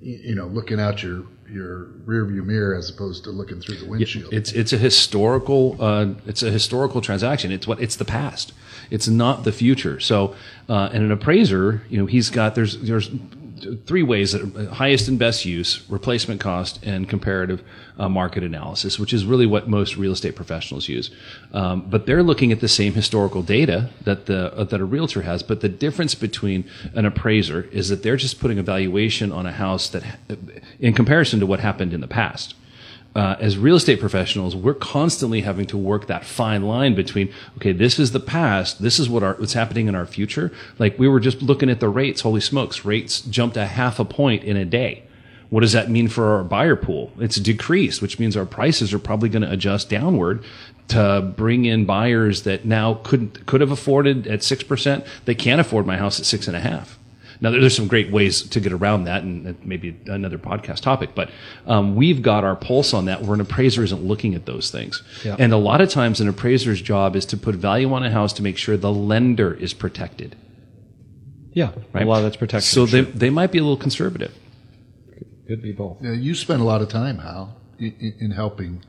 you 0.00 0.34
know, 0.34 0.46
looking 0.46 0.80
out 0.80 1.02
your 1.02 1.24
your 1.50 1.86
rearview 2.04 2.44
mirror 2.44 2.74
as 2.74 2.90
opposed 2.90 3.24
to 3.24 3.30
looking 3.30 3.60
through 3.60 3.76
the 3.76 3.86
windshield. 3.86 4.32
It's 4.32 4.52
it's 4.52 4.72
a 4.72 4.78
historical 4.78 5.76
uh, 5.80 6.14
it's 6.26 6.42
a 6.42 6.50
historical 6.50 7.00
transaction. 7.00 7.52
It's 7.52 7.66
what 7.66 7.80
it's 7.80 7.96
the 7.96 8.04
past. 8.04 8.52
It's 8.90 9.08
not 9.08 9.44
the 9.44 9.52
future. 9.52 10.00
So, 10.00 10.34
uh, 10.68 10.90
and 10.92 11.04
an 11.04 11.12
appraiser, 11.12 11.82
you 11.90 11.98
know, 11.98 12.06
he's 12.06 12.30
got 12.30 12.54
there's 12.54 12.78
there's 12.80 13.10
three 13.86 14.02
ways 14.02 14.34
uh, 14.34 14.68
highest 14.72 15.08
and 15.08 15.18
best 15.18 15.44
use, 15.44 15.88
replacement 15.88 16.40
cost, 16.40 16.82
and 16.84 17.08
comparative 17.08 17.62
uh, 17.98 18.08
market 18.08 18.42
analysis, 18.42 18.98
which 18.98 19.12
is 19.12 19.24
really 19.24 19.46
what 19.46 19.68
most 19.68 19.96
real 19.96 20.12
estate 20.12 20.36
professionals 20.36 20.88
use. 20.88 21.10
Um, 21.52 21.82
but 21.88 22.06
they're 22.06 22.22
looking 22.22 22.52
at 22.52 22.60
the 22.60 22.68
same 22.68 22.94
historical 22.94 23.42
data 23.42 23.90
that 24.02 24.26
the 24.26 24.52
uh, 24.54 24.64
that 24.64 24.80
a 24.80 24.84
realtor 24.84 25.22
has. 25.22 25.42
But 25.42 25.60
the 25.60 25.68
difference 25.68 26.14
between 26.14 26.64
an 26.94 27.04
appraiser 27.04 27.62
is 27.72 27.88
that 27.88 28.02
they're 28.02 28.16
just 28.16 28.40
putting 28.40 28.58
a 28.58 28.62
valuation 28.62 29.32
on 29.32 29.46
a 29.46 29.52
house 29.52 29.88
that, 29.90 30.04
in 30.80 30.94
comparison 30.94 31.40
to 31.40 31.46
what 31.46 31.60
happened 31.60 31.92
in 31.92 32.00
the 32.00 32.08
past 32.08 32.54
uh, 33.14 33.36
as 33.40 33.58
real 33.58 33.76
estate 33.76 33.98
professionals, 33.98 34.54
we're 34.54 34.74
constantly 34.74 35.40
having 35.40 35.66
to 35.66 35.76
work 35.76 36.06
that 36.06 36.24
fine 36.24 36.62
line 36.62 36.94
between, 36.94 37.32
okay, 37.56 37.72
this 37.72 37.98
is 37.98 38.12
the 38.12 38.20
past, 38.20 38.80
this 38.80 38.98
is 38.98 39.08
what 39.08 39.22
our, 39.22 39.34
what's 39.34 39.54
happening 39.54 39.88
in 39.88 39.94
our 39.94 40.06
future. 40.06 40.52
Like 40.78 40.98
we 40.98 41.08
were 41.08 41.20
just 41.20 41.42
looking 41.42 41.70
at 41.70 41.80
the 41.80 41.88
rates. 41.88 42.20
Holy 42.20 42.40
smokes, 42.40 42.84
rates 42.84 43.20
jumped 43.22 43.56
a 43.56 43.66
half 43.66 43.98
a 43.98 44.04
point 44.04 44.44
in 44.44 44.56
a 44.56 44.64
day. 44.64 45.02
What 45.50 45.60
does 45.60 45.72
that 45.72 45.90
mean 45.90 46.08
for 46.08 46.36
our 46.36 46.44
buyer 46.44 46.76
pool? 46.76 47.10
It's 47.18 47.36
decreased, 47.36 48.02
which 48.02 48.18
means 48.18 48.36
our 48.36 48.44
prices 48.44 48.92
are 48.92 48.98
probably 48.98 49.30
going 49.30 49.42
to 49.42 49.50
adjust 49.50 49.88
downward 49.88 50.44
to 50.88 51.32
bring 51.36 51.64
in 51.64 51.86
buyers 51.86 52.42
that 52.42 52.64
now 52.64 52.94
couldn't 53.02 53.46
could 53.46 53.62
have 53.62 53.70
afforded 53.70 54.26
at 54.26 54.42
six 54.42 54.62
percent. 54.62 55.04
They 55.24 55.34
can't 55.34 55.60
afford 55.60 55.86
my 55.86 55.96
house 55.96 56.20
at 56.20 56.26
six 56.26 56.48
and 56.48 56.56
a 56.56 56.60
half. 56.60 56.97
Now, 57.40 57.50
there's 57.50 57.76
some 57.76 57.86
great 57.86 58.10
ways 58.10 58.42
to 58.42 58.60
get 58.60 58.72
around 58.72 59.04
that, 59.04 59.22
and 59.22 59.56
maybe 59.64 59.96
another 60.06 60.38
podcast 60.38 60.80
topic. 60.80 61.10
But 61.14 61.30
um, 61.66 61.94
we've 61.94 62.20
got 62.20 62.42
our 62.44 62.56
pulse 62.56 62.92
on 62.92 63.04
that, 63.04 63.22
where 63.22 63.34
an 63.34 63.40
appraiser 63.40 63.84
isn't 63.84 64.02
looking 64.02 64.34
at 64.34 64.46
those 64.46 64.70
things. 64.70 65.02
Yeah. 65.24 65.36
And 65.38 65.52
a 65.52 65.56
lot 65.56 65.80
of 65.80 65.88
times, 65.88 66.20
an 66.20 66.28
appraiser's 66.28 66.82
job 66.82 67.14
is 67.14 67.24
to 67.26 67.36
put 67.36 67.54
value 67.54 67.92
on 67.92 68.04
a 68.04 68.10
house 68.10 68.32
to 68.34 68.42
make 68.42 68.56
sure 68.56 68.76
the 68.76 68.92
lender 68.92 69.54
is 69.54 69.72
protected. 69.72 70.36
Yeah. 71.52 71.72
Right? 71.92 72.04
A 72.04 72.08
lot 72.08 72.18
of 72.18 72.24
that's 72.24 72.36
protection. 72.36 72.68
So 72.68 72.86
they 72.86 73.02
they 73.02 73.30
might 73.30 73.52
be 73.52 73.58
a 73.58 73.62
little 73.62 73.76
conservative. 73.76 74.34
could 75.46 75.62
be 75.62 75.72
both. 75.72 75.98
Yeah, 76.02 76.12
you 76.12 76.34
spend 76.34 76.60
a 76.60 76.64
lot 76.64 76.82
of 76.82 76.88
time, 76.88 77.18
Hal, 77.18 77.56
in, 77.78 78.14
in 78.20 78.30
helping 78.32 78.82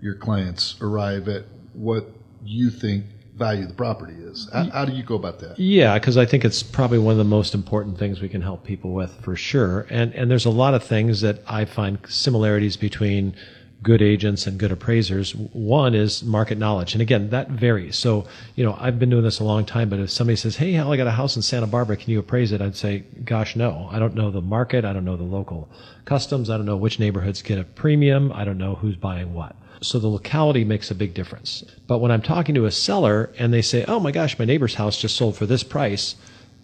your 0.00 0.14
clients 0.14 0.76
arrive 0.80 1.28
at 1.28 1.44
what 1.72 2.06
you 2.44 2.70
think 2.70 3.04
value 3.36 3.66
the 3.66 3.74
property 3.74 4.14
is. 4.14 4.48
How, 4.52 4.70
how 4.70 4.84
do 4.84 4.92
you 4.92 5.02
go 5.02 5.14
about 5.14 5.38
that? 5.40 5.58
Yeah, 5.58 5.98
because 5.98 6.16
I 6.16 6.24
think 6.24 6.44
it's 6.44 6.62
probably 6.62 6.98
one 6.98 7.12
of 7.12 7.18
the 7.18 7.24
most 7.24 7.54
important 7.54 7.98
things 7.98 8.20
we 8.20 8.28
can 8.28 8.42
help 8.42 8.64
people 8.64 8.92
with 8.92 9.12
for 9.22 9.36
sure. 9.36 9.86
And 9.90 10.14
and 10.14 10.30
there's 10.30 10.46
a 10.46 10.50
lot 10.50 10.74
of 10.74 10.82
things 10.82 11.20
that 11.20 11.42
I 11.46 11.64
find 11.64 11.98
similarities 12.08 12.76
between 12.76 13.36
good 13.82 14.00
agents 14.00 14.46
and 14.46 14.58
good 14.58 14.72
appraisers. 14.72 15.34
One 15.34 15.94
is 15.94 16.24
market 16.24 16.58
knowledge, 16.58 16.94
and 16.94 17.02
again 17.02 17.30
that 17.30 17.50
varies. 17.50 17.96
So 17.96 18.26
you 18.54 18.64
know 18.64 18.76
I've 18.80 18.98
been 18.98 19.10
doing 19.10 19.22
this 19.22 19.38
a 19.38 19.44
long 19.44 19.66
time, 19.66 19.90
but 19.90 20.00
if 20.00 20.10
somebody 20.10 20.36
says, 20.36 20.56
"Hey, 20.56 20.72
Hal, 20.72 20.92
I 20.92 20.96
got 20.96 21.06
a 21.06 21.12
house 21.12 21.36
in 21.36 21.42
Santa 21.42 21.66
Barbara, 21.66 21.96
can 21.96 22.10
you 22.10 22.18
appraise 22.18 22.52
it?" 22.52 22.62
I'd 22.62 22.76
say, 22.76 23.04
"Gosh, 23.24 23.54
no. 23.54 23.88
I 23.92 23.98
don't 23.98 24.14
know 24.14 24.30
the 24.30 24.40
market. 24.40 24.84
I 24.84 24.92
don't 24.94 25.04
know 25.04 25.16
the 25.16 25.24
local 25.24 25.68
customs. 26.06 26.48
I 26.48 26.56
don't 26.56 26.66
know 26.66 26.76
which 26.76 26.98
neighborhoods 26.98 27.42
get 27.42 27.58
a 27.58 27.64
premium. 27.64 28.32
I 28.32 28.44
don't 28.44 28.58
know 28.58 28.76
who's 28.76 28.96
buying 28.96 29.34
what." 29.34 29.54
So 29.80 29.98
the 29.98 30.08
locality 30.08 30.64
makes 30.64 30.90
a 30.90 30.94
big 30.94 31.14
difference. 31.14 31.64
But 31.86 31.98
when 31.98 32.10
I'm 32.10 32.22
talking 32.22 32.54
to 32.54 32.66
a 32.66 32.70
seller 32.70 33.30
and 33.38 33.52
they 33.52 33.62
say, 33.62 33.84
"Oh 33.86 34.00
my 34.00 34.10
gosh, 34.10 34.38
my 34.38 34.44
neighbor's 34.44 34.74
house 34.74 35.00
just 35.00 35.16
sold 35.16 35.36
for 35.36 35.46
this 35.46 35.62
price," 35.62 36.16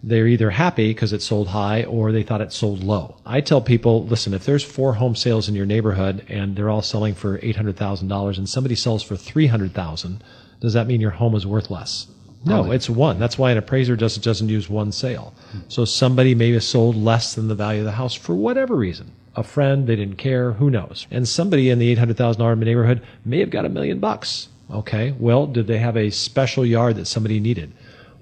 they're 0.03 0.27
either 0.27 0.49
happy 0.49 0.89
because 0.89 1.13
it 1.13 1.21
sold 1.21 1.47
high 1.49 1.83
or 1.83 2.11
they 2.11 2.23
thought 2.23 2.41
it 2.41 2.51
sold 2.51 2.83
low. 2.83 3.15
I 3.25 3.39
tell 3.39 3.61
people, 3.61 4.05
listen, 4.05 4.33
if 4.33 4.45
there's 4.45 4.63
four 4.63 4.95
home 4.95 5.15
sales 5.15 5.47
in 5.47 5.55
your 5.55 5.65
neighborhood 5.65 6.25
and 6.27 6.55
they're 6.55 6.69
all 6.69 6.81
selling 6.81 7.13
for 7.13 7.37
$800,000 7.37 8.37
and 8.37 8.49
somebody 8.49 8.75
sells 8.75 9.01
for 9.01 9.15
300,000, 9.15 10.21
does 10.59 10.73
that 10.73 10.87
mean 10.87 10.99
your 10.99 11.11
home 11.11 11.35
is 11.35 11.47
worth 11.47 11.71
less? 11.71 12.07
No, 12.45 12.71
it's 12.71 12.89
one. 12.89 13.19
That's 13.19 13.37
why 13.37 13.51
an 13.51 13.57
appraiser 13.57 13.95
doesn't 13.95 14.23
doesn't 14.23 14.49
use 14.49 14.69
one 14.69 14.91
sale. 14.91 15.33
Hmm. 15.51 15.59
So 15.69 15.85
somebody 15.85 16.35
may 16.35 16.51
have 16.51 16.63
sold 16.63 16.97
less 16.97 17.35
than 17.35 17.47
the 17.47 17.55
value 17.55 17.79
of 17.79 17.85
the 17.85 17.93
house 17.93 18.13
for 18.13 18.35
whatever 18.35 18.75
reason. 18.75 19.11
A 19.35 19.43
friend, 19.43 19.87
they 19.87 19.95
didn't 19.95 20.17
care, 20.17 20.53
who 20.53 20.69
knows? 20.69 21.07
And 21.09 21.27
somebody 21.27 21.69
in 21.69 21.79
the 21.79 21.89
eight 21.89 21.97
hundred 21.97 22.17
thousand 22.17 22.39
dollar 22.39 22.55
neighborhood 22.55 23.01
may 23.25 23.39
have 23.39 23.49
got 23.49 23.65
a 23.65 23.69
million 23.69 23.99
bucks. 23.99 24.49
Okay, 24.71 25.13
well, 25.19 25.47
did 25.47 25.67
they 25.67 25.79
have 25.79 25.97
a 25.97 26.11
special 26.11 26.65
yard 26.65 26.95
that 26.97 27.05
somebody 27.05 27.39
needed? 27.39 27.73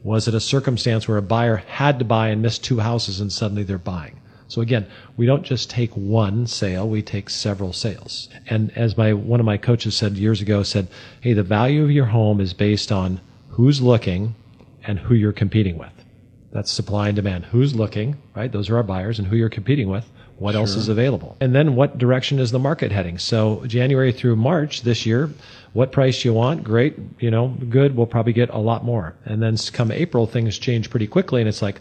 Was 0.04 0.28
it 0.28 0.34
a 0.34 0.40
circumstance 0.40 1.08
where 1.08 1.18
a 1.18 1.22
buyer 1.22 1.58
had 1.58 2.00
to 2.00 2.06
buy 2.06 2.30
and 2.30 2.42
missed 2.42 2.64
two 2.64 2.80
houses 2.80 3.20
and 3.20 3.32
suddenly 3.32 3.64
they're 3.64 3.78
buying? 3.78 4.20
So 4.48 4.62
again, 4.62 4.88
we 5.16 5.26
don't 5.26 5.44
just 5.44 5.70
take 5.70 5.92
one 5.92 6.48
sale, 6.48 6.88
we 6.90 7.02
take 7.02 7.30
several 7.30 7.72
sales. 7.72 8.28
And 8.48 8.76
as 8.78 8.98
my 8.98 9.14
one 9.14 9.40
of 9.40 9.46
my 9.46 9.58
coaches 9.58 9.96
said 9.96 10.18
years 10.18 10.42
ago 10.42 10.64
said, 10.64 10.88
"Hey, 11.22 11.34
the 11.34 11.44
value 11.44 11.84
of 11.84 11.92
your 11.92 12.08
home 12.08 12.42
is 12.42 12.54
based 12.54 12.92
on 12.92 13.22
who's 13.50 13.82
looking 13.82 14.36
and 14.84 15.00
who 15.00 15.14
you're 15.14 15.32
competing 15.32 15.78
with." 15.78 15.94
That's 16.52 16.72
supply 16.72 17.08
and 17.08 17.16
demand. 17.16 17.46
Who's 17.46 17.76
looking, 17.76 18.18
right? 18.36 18.52
Those 18.52 18.70
are 18.70 18.76
our 18.78 18.84
buyers 18.84 19.20
and 19.20 19.28
who 19.28 19.38
you're 19.38 19.50
competing 19.50 19.90
with. 19.90 20.10
What 20.42 20.56
else 20.56 20.76
is 20.76 20.90
available? 20.90 21.38
And 21.40 21.54
then 21.54 21.76
what 21.76 22.00
direction 22.00 22.40
is 22.40 22.50
the 22.50 22.58
market 22.58 22.92
heading? 22.92 23.20
So 23.20 23.64
January 23.68 24.12
through 24.12 24.38
March 24.38 24.82
this 24.82 25.06
year, 25.06 25.30
what 25.74 25.92
price 25.92 26.26
you 26.26 26.34
want? 26.34 26.64
Great, 26.64 26.98
you 27.20 27.30
know, 27.30 27.50
good. 27.70 27.96
We'll 27.96 28.08
probably 28.08 28.34
get 28.34 28.50
a 28.50 28.58
lot 28.58 28.84
more. 28.84 29.14
And 29.24 29.40
then 29.40 29.56
come 29.72 29.92
April, 29.92 30.26
things 30.26 30.58
change 30.58 30.90
pretty 30.90 31.06
quickly, 31.06 31.42
and 31.42 31.48
it's 31.48 31.62
like, 31.62 31.80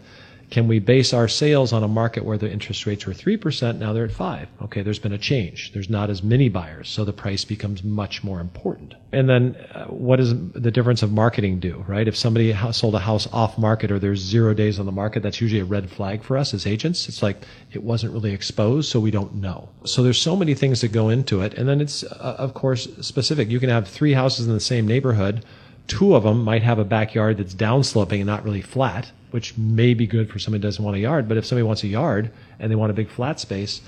Can 0.51 0.67
we 0.67 0.79
base 0.79 1.13
our 1.13 1.29
sales 1.29 1.71
on 1.71 1.81
a 1.81 1.87
market 1.87 2.25
where 2.25 2.37
the 2.37 2.51
interest 2.51 2.85
rates 2.85 3.05
were 3.05 3.13
3%, 3.13 3.77
now 3.77 3.93
they're 3.93 4.03
at 4.03 4.11
5? 4.11 4.49
Okay, 4.63 4.81
there's 4.81 4.99
been 4.99 5.13
a 5.13 5.17
change. 5.17 5.71
There's 5.71 5.89
not 5.89 6.09
as 6.09 6.21
many 6.21 6.49
buyers, 6.49 6.89
so 6.89 7.05
the 7.05 7.13
price 7.13 7.45
becomes 7.45 7.85
much 7.85 8.21
more 8.21 8.41
important. 8.41 8.93
And 9.13 9.29
then 9.29 9.55
uh, 9.73 9.85
what 9.85 10.17
does 10.17 10.33
the 10.51 10.69
difference 10.69 11.03
of 11.03 11.11
marketing 11.13 11.61
do, 11.61 11.85
right? 11.87 12.05
If 12.05 12.17
somebody 12.17 12.53
sold 12.73 12.95
a 12.95 12.99
house 12.99 13.29
off 13.31 13.57
market 13.57 13.93
or 13.93 13.99
there's 13.99 14.19
zero 14.19 14.53
days 14.53 14.77
on 14.77 14.85
the 14.85 14.91
market, 14.91 15.23
that's 15.23 15.39
usually 15.39 15.61
a 15.61 15.65
red 15.65 15.89
flag 15.89 16.21
for 16.21 16.37
us 16.37 16.53
as 16.53 16.67
agents. 16.67 17.07
It's 17.07 17.23
like 17.23 17.43
it 17.71 17.81
wasn't 17.81 18.11
really 18.11 18.33
exposed, 18.33 18.91
so 18.91 18.99
we 18.99 19.09
don't 19.09 19.35
know. 19.35 19.69
So 19.85 20.03
there's 20.03 20.21
so 20.21 20.35
many 20.35 20.53
things 20.53 20.81
that 20.81 20.91
go 20.91 21.07
into 21.07 21.39
it. 21.39 21.53
And 21.53 21.69
then 21.69 21.79
it's, 21.79 22.03
uh, 22.03 22.35
of 22.37 22.53
course, 22.55 22.89
specific. 22.99 23.49
You 23.49 23.61
can 23.61 23.69
have 23.69 23.87
three 23.87 24.13
houses 24.13 24.47
in 24.47 24.53
the 24.53 24.59
same 24.59 24.85
neighborhood. 24.85 25.45
Two 25.87 26.15
of 26.15 26.23
them 26.23 26.43
might 26.43 26.63
have 26.63 26.79
a 26.79 26.85
backyard 26.85 27.37
that's 27.37 27.53
downsloping 27.53 28.17
and 28.17 28.25
not 28.25 28.43
really 28.43 28.61
flat 28.61 29.11
which 29.31 29.57
may 29.57 29.93
be 29.93 30.05
good 30.05 30.29
for 30.29 30.39
somebody 30.39 30.61
who 30.61 30.67
doesn't 30.67 30.83
want 30.83 30.95
a 30.95 30.99
yard. 30.99 31.27
But 31.27 31.37
if 31.37 31.45
somebody 31.45 31.63
wants 31.63 31.83
a 31.83 31.87
yard 31.87 32.31
and 32.59 32.71
they 32.71 32.75
want 32.75 32.91
a 32.91 32.93
big 32.93 33.09
flat 33.09 33.39
space, 33.39 33.81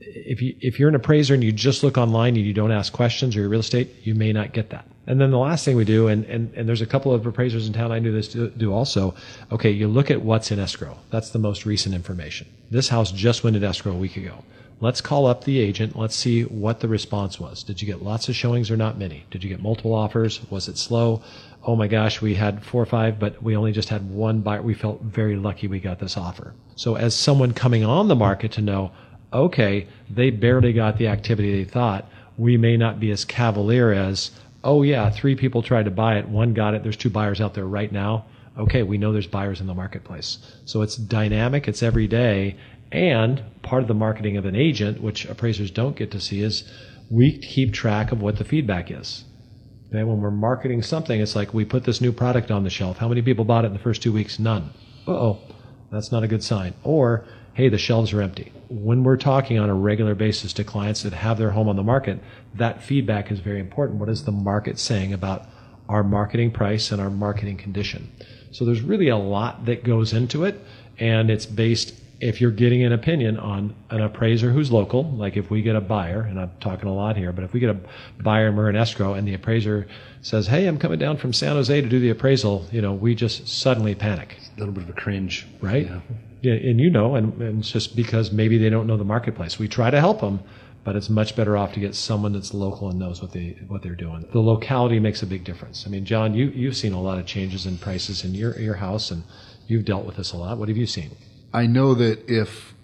if 0.00 0.42
you 0.42 0.56
if 0.60 0.78
you're 0.78 0.88
an 0.88 0.94
appraiser 0.94 1.34
and 1.34 1.42
you 1.42 1.52
just 1.52 1.82
look 1.82 1.96
online 1.96 2.36
and 2.36 2.44
you 2.44 2.52
don't 2.52 2.72
ask 2.72 2.92
questions 2.92 3.36
or 3.36 3.40
your 3.40 3.48
real 3.48 3.60
estate, 3.60 3.90
you 4.02 4.14
may 4.14 4.32
not 4.32 4.52
get 4.52 4.70
that. 4.70 4.86
And 5.06 5.20
then 5.20 5.30
the 5.30 5.38
last 5.38 5.64
thing 5.64 5.76
we 5.76 5.84
do, 5.84 6.08
and, 6.08 6.24
and, 6.26 6.52
and 6.54 6.68
there's 6.68 6.82
a 6.82 6.86
couple 6.86 7.12
of 7.12 7.26
appraisers 7.26 7.66
in 7.66 7.72
town 7.72 7.90
I 7.90 7.98
do 7.98 8.12
this 8.12 8.28
do, 8.28 8.48
do 8.50 8.72
also. 8.72 9.14
Okay, 9.50 9.70
you 9.70 9.88
look 9.88 10.10
at 10.10 10.22
what's 10.22 10.50
in 10.50 10.58
escrow. 10.58 10.98
That's 11.10 11.30
the 11.30 11.38
most 11.38 11.64
recent 11.64 11.94
information. 11.94 12.46
This 12.70 12.88
house 12.88 13.10
just 13.10 13.42
went 13.42 13.56
in 13.56 13.64
escrow 13.64 13.92
a 13.92 13.96
week 13.96 14.16
ago. 14.16 14.44
Let's 14.80 15.00
call 15.00 15.26
up 15.26 15.44
the 15.44 15.58
agent. 15.58 15.94
Let's 15.94 16.16
see 16.16 16.42
what 16.42 16.80
the 16.80 16.88
response 16.88 17.38
was. 17.38 17.62
Did 17.62 17.82
you 17.82 17.86
get 17.86 18.02
lots 18.02 18.28
of 18.28 18.36
showings 18.36 18.70
or 18.70 18.76
not 18.76 18.98
many? 18.98 19.26
Did 19.30 19.44
you 19.44 19.50
get 19.50 19.62
multiple 19.62 19.94
offers? 19.94 20.40
Was 20.50 20.68
it 20.68 20.78
slow? 20.78 21.22
oh 21.64 21.76
my 21.76 21.86
gosh, 21.86 22.22
we 22.22 22.34
had 22.34 22.64
four 22.64 22.82
or 22.82 22.86
five, 22.86 23.18
but 23.18 23.42
we 23.42 23.56
only 23.56 23.72
just 23.72 23.88
had 23.88 24.10
one 24.10 24.40
buyer. 24.40 24.62
We 24.62 24.74
felt 24.74 25.02
very 25.02 25.36
lucky 25.36 25.68
we 25.68 25.78
got 25.78 25.98
this 25.98 26.16
offer. 26.16 26.54
So 26.76 26.94
as 26.94 27.14
someone 27.14 27.52
coming 27.52 27.84
on 27.84 28.08
the 28.08 28.16
market 28.16 28.52
to 28.52 28.62
know, 28.62 28.92
okay, 29.32 29.86
they 30.08 30.30
barely 30.30 30.72
got 30.72 30.98
the 30.98 31.08
activity 31.08 31.62
they 31.62 31.70
thought, 31.70 32.06
we 32.38 32.56
may 32.56 32.76
not 32.76 32.98
be 32.98 33.10
as 33.10 33.24
cavalier 33.24 33.92
as, 33.92 34.30
oh 34.64 34.82
yeah, 34.82 35.10
three 35.10 35.36
people 35.36 35.62
tried 35.62 35.84
to 35.84 35.90
buy 35.90 36.18
it, 36.18 36.28
one 36.28 36.54
got 36.54 36.74
it, 36.74 36.82
there's 36.82 36.96
two 36.96 37.10
buyers 37.10 37.40
out 37.40 37.54
there 37.54 37.66
right 37.66 37.92
now. 37.92 38.24
Okay, 38.58 38.82
we 38.82 38.98
know 38.98 39.12
there's 39.12 39.26
buyers 39.26 39.60
in 39.60 39.66
the 39.66 39.74
marketplace. 39.74 40.38
So 40.64 40.82
it's 40.82 40.96
dynamic, 40.96 41.68
it's 41.68 41.82
every 41.82 42.08
day, 42.08 42.56
and 42.92 43.42
part 43.62 43.82
of 43.82 43.88
the 43.88 43.94
marketing 43.94 44.36
of 44.36 44.44
an 44.44 44.56
agent, 44.56 45.00
which 45.00 45.24
appraisers 45.26 45.70
don't 45.70 45.96
get 45.96 46.10
to 46.10 46.20
see, 46.20 46.40
is 46.40 46.70
we 47.10 47.38
keep 47.38 47.72
track 47.72 48.12
of 48.12 48.22
what 48.22 48.38
the 48.38 48.44
feedback 48.44 48.90
is. 48.90 49.24
Okay, 49.88 50.04
when 50.04 50.20
we're 50.20 50.30
marketing 50.30 50.82
something, 50.82 51.20
it's 51.20 51.34
like 51.34 51.52
we 51.52 51.64
put 51.64 51.84
this 51.84 52.00
new 52.00 52.12
product 52.12 52.50
on 52.50 52.62
the 52.62 52.70
shelf. 52.70 52.98
How 52.98 53.08
many 53.08 53.22
people 53.22 53.44
bought 53.44 53.64
it 53.64 53.68
in 53.68 53.72
the 53.72 53.80
first 53.80 54.02
two 54.02 54.12
weeks? 54.12 54.38
None. 54.38 54.70
Uh 55.06 55.12
oh, 55.12 55.40
that's 55.90 56.12
not 56.12 56.22
a 56.22 56.28
good 56.28 56.44
sign. 56.44 56.74
Or, 56.84 57.24
hey, 57.54 57.68
the 57.68 57.78
shelves 57.78 58.12
are 58.12 58.22
empty. 58.22 58.52
When 58.68 59.02
we're 59.02 59.16
talking 59.16 59.58
on 59.58 59.68
a 59.68 59.74
regular 59.74 60.14
basis 60.14 60.52
to 60.54 60.64
clients 60.64 61.02
that 61.02 61.12
have 61.12 61.38
their 61.38 61.50
home 61.50 61.68
on 61.68 61.74
the 61.74 61.82
market, 61.82 62.20
that 62.54 62.82
feedback 62.84 63.32
is 63.32 63.40
very 63.40 63.58
important. 63.58 63.98
What 63.98 64.08
is 64.08 64.24
the 64.24 64.32
market 64.32 64.78
saying 64.78 65.12
about 65.12 65.46
our 65.88 66.04
marketing 66.04 66.52
price 66.52 66.92
and 66.92 67.00
our 67.00 67.10
marketing 67.10 67.56
condition? 67.56 68.12
So 68.52 68.64
there's 68.64 68.82
really 68.82 69.08
a 69.08 69.16
lot 69.16 69.64
that 69.64 69.82
goes 69.82 70.12
into 70.12 70.44
it, 70.44 70.60
and 70.98 71.30
it's 71.30 71.46
based 71.46 71.99
if 72.20 72.40
you're 72.40 72.50
getting 72.50 72.84
an 72.84 72.92
opinion 72.92 73.38
on 73.38 73.74
an 73.88 74.02
appraiser 74.02 74.50
who's 74.50 74.70
local, 74.70 75.10
like 75.12 75.38
if 75.38 75.50
we 75.50 75.62
get 75.62 75.74
a 75.74 75.80
buyer, 75.80 76.20
and 76.20 76.38
I'm 76.38 76.50
talking 76.60 76.88
a 76.88 76.94
lot 76.94 77.16
here, 77.16 77.32
but 77.32 77.44
if 77.44 77.54
we 77.54 77.60
get 77.60 77.70
a 77.70 77.78
buyer 78.22 78.48
and 78.48 78.56
we're 78.56 78.68
in 78.68 78.76
escrow 78.76 79.14
and 79.14 79.26
the 79.26 79.32
appraiser 79.32 79.88
says, 80.20 80.46
Hey, 80.46 80.66
I'm 80.66 80.78
coming 80.78 80.98
down 80.98 81.16
from 81.16 81.32
San 81.32 81.56
Jose 81.56 81.80
to 81.80 81.88
do 81.88 81.98
the 81.98 82.10
appraisal, 82.10 82.66
you 82.70 82.82
know, 82.82 82.92
we 82.92 83.14
just 83.14 83.48
suddenly 83.48 83.94
panic. 83.94 84.36
A 84.54 84.60
little 84.60 84.74
bit 84.74 84.84
of 84.84 84.90
a 84.90 84.92
cringe. 84.92 85.46
Right? 85.62 85.86
Yeah. 85.86 86.00
yeah 86.42 86.52
and 86.52 86.78
you 86.78 86.90
know, 86.90 87.14
and, 87.14 87.40
and 87.40 87.60
it's 87.60 87.70
just 87.70 87.96
because 87.96 88.30
maybe 88.30 88.58
they 88.58 88.68
don't 88.68 88.86
know 88.86 88.98
the 88.98 89.04
marketplace. 89.04 89.58
We 89.58 89.66
try 89.66 89.90
to 89.90 89.98
help 89.98 90.20
them, 90.20 90.40
but 90.84 90.96
it's 90.96 91.08
much 91.08 91.34
better 91.36 91.56
off 91.56 91.72
to 91.72 91.80
get 91.80 91.94
someone 91.94 92.34
that's 92.34 92.52
local 92.52 92.90
and 92.90 92.98
knows 92.98 93.22
what 93.22 93.32
they 93.32 93.56
what 93.68 93.82
they're 93.82 93.94
doing. 93.94 94.26
The 94.32 94.40
locality 94.40 94.98
makes 94.98 95.22
a 95.22 95.26
big 95.26 95.44
difference. 95.44 95.84
I 95.86 95.90
mean, 95.90 96.04
John, 96.04 96.34
you 96.34 96.46
you've 96.48 96.76
seen 96.76 96.92
a 96.92 97.00
lot 97.00 97.18
of 97.18 97.26
changes 97.26 97.66
in 97.66 97.78
prices 97.78 98.24
in 98.24 98.34
your 98.34 98.58
your 98.58 98.74
house, 98.74 99.10
and 99.10 99.24
you've 99.66 99.84
dealt 99.84 100.04
with 100.04 100.16
this 100.16 100.32
a 100.32 100.36
lot. 100.36 100.58
What 100.58 100.68
have 100.68 100.78
you 100.78 100.86
seen? 100.86 101.10
I 101.52 101.66
know 101.66 101.94
that 101.94 102.28
if 102.28 102.74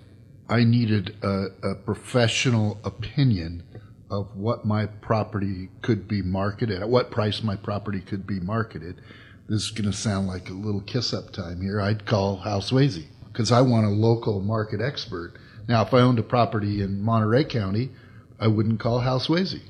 I 0.48 0.64
needed 0.64 1.16
a, 1.22 1.46
a, 1.62 1.74
professional 1.74 2.78
opinion 2.84 3.62
of 4.10 4.36
what 4.36 4.64
my 4.64 4.86
property 4.86 5.68
could 5.82 6.06
be 6.06 6.22
marketed, 6.22 6.80
at 6.82 6.88
what 6.88 7.10
price 7.10 7.42
my 7.42 7.56
property 7.56 8.00
could 8.00 8.26
be 8.26 8.40
marketed, 8.40 9.00
this 9.48 9.62
is 9.64 9.70
going 9.70 9.90
to 9.90 9.96
sound 9.96 10.26
like 10.26 10.48
a 10.48 10.52
little 10.52 10.80
kiss 10.80 11.12
up 11.14 11.32
time 11.32 11.60
here. 11.60 11.80
I'd 11.80 12.06
call 12.06 12.38
Hal 12.38 12.60
Sweasey 12.60 13.06
because 13.32 13.52
I 13.52 13.60
want 13.60 13.86
a 13.86 13.90
local 13.90 14.40
market 14.40 14.80
expert. 14.80 15.34
Now, 15.68 15.82
if 15.82 15.92
I 15.94 16.00
owned 16.00 16.18
a 16.18 16.24
property 16.24 16.82
in 16.82 17.02
Monterey 17.02 17.44
County, 17.44 17.90
I 18.38 18.48
wouldn't 18.48 18.80
call 18.80 19.00
Hal 19.00 19.20
Sweasey. 19.20 19.62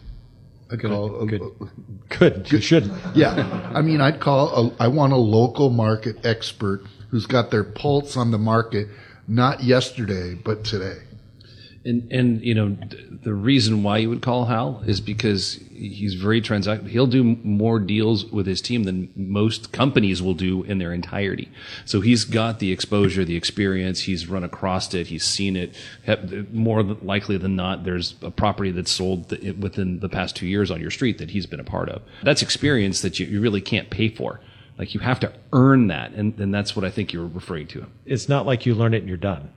I'd 0.71 0.81
good, 0.81 0.91
call 0.91 1.23
a, 1.23 1.26
good, 1.26 1.43
good. 2.09 2.53
You 2.53 2.61
shouldn't. 2.61 2.93
Yeah, 3.15 3.71
I 3.75 3.83
mean, 3.83 4.00
I'd 4.00 4.21
call. 4.21 4.73
A, 4.79 4.83
I 4.85 4.88
want 4.88 5.12
a 5.12 5.17
local 5.17 5.71
market 5.71 6.25
expert 6.25 6.85
who's 7.11 7.27
got 7.27 7.51
their 7.51 7.65
pulse 7.65 8.17
on 8.17 8.31
the 8.31 8.39
market, 8.39 8.89
not 9.29 9.63
yesterday, 9.63 10.35
but 10.35 10.65
today. 10.65 10.99
And, 11.85 12.11
and 12.11 12.43
you 12.43 12.53
know 12.53 12.77
the 13.23 13.33
reason 13.33 13.85
why 13.85 13.99
you 13.99 14.09
would 14.09 14.21
call 14.21 14.47
Hal 14.47 14.83
is 14.87 15.01
because 15.01 15.61
he's 15.71 16.15
very 16.15 16.41
transact. 16.41 16.85
He'll 16.89 17.07
do 17.07 17.23
more 17.23 17.79
deals 17.79 18.25
with 18.25 18.45
his 18.47 18.61
team 18.61 18.83
than 18.83 19.13
most 19.15 19.71
companies 19.71 20.21
will 20.21 20.35
do 20.35 20.65
in 20.65 20.79
their 20.79 20.93
entirety. 20.93 21.49
So 21.85 22.01
he's 22.01 22.25
got 22.25 22.59
the 22.59 22.73
exposure, 22.73 23.25
the 23.25 23.37
experience. 23.37 24.01
He's 24.01 24.27
run 24.27 24.43
across 24.43 24.93
it. 24.95 25.07
He's 25.07 25.23
seen 25.23 25.57
it. 25.57 25.77
More 26.53 26.83
likely 26.83 27.37
than 27.37 27.55
not, 27.55 27.85
there's 27.85 28.17
a 28.21 28.33
property 28.33 28.73
that's 28.73 28.91
sold 28.91 29.31
within 29.61 30.01
the 30.01 30.09
past 30.09 30.35
two 30.35 30.47
years 30.47 30.73
on 30.73 30.81
your 30.81 30.91
street 30.91 31.19
that 31.19 31.31
he's 31.31 31.47
been 31.47 31.61
a 31.61 31.65
part 31.65 31.89
of. 31.89 32.03
That's 32.25 32.43
experience 32.43 33.01
that 33.03 33.21
you 33.21 33.41
really 33.41 33.61
can't 33.61 33.91
pay 33.91 34.09
for. 34.09 34.41
Like 34.78 34.95
you 34.95 35.00
have 35.00 35.21
to 35.21 35.33
earn 35.52 35.87
that, 35.88 36.12
and, 36.12 36.38
and 36.38 36.52
that's 36.52 36.76
what 36.76 36.85
I 36.85 36.90
think 36.90 37.12
you're 37.12 37.26
referring 37.26 37.66
to. 37.68 37.87
It's 38.04 38.28
not 38.28 38.45
like 38.45 38.66
you 38.66 38.75
learn 38.75 38.95
it 38.95 38.99
and 38.99 39.09
you're 39.09 39.16
done. 39.16 39.50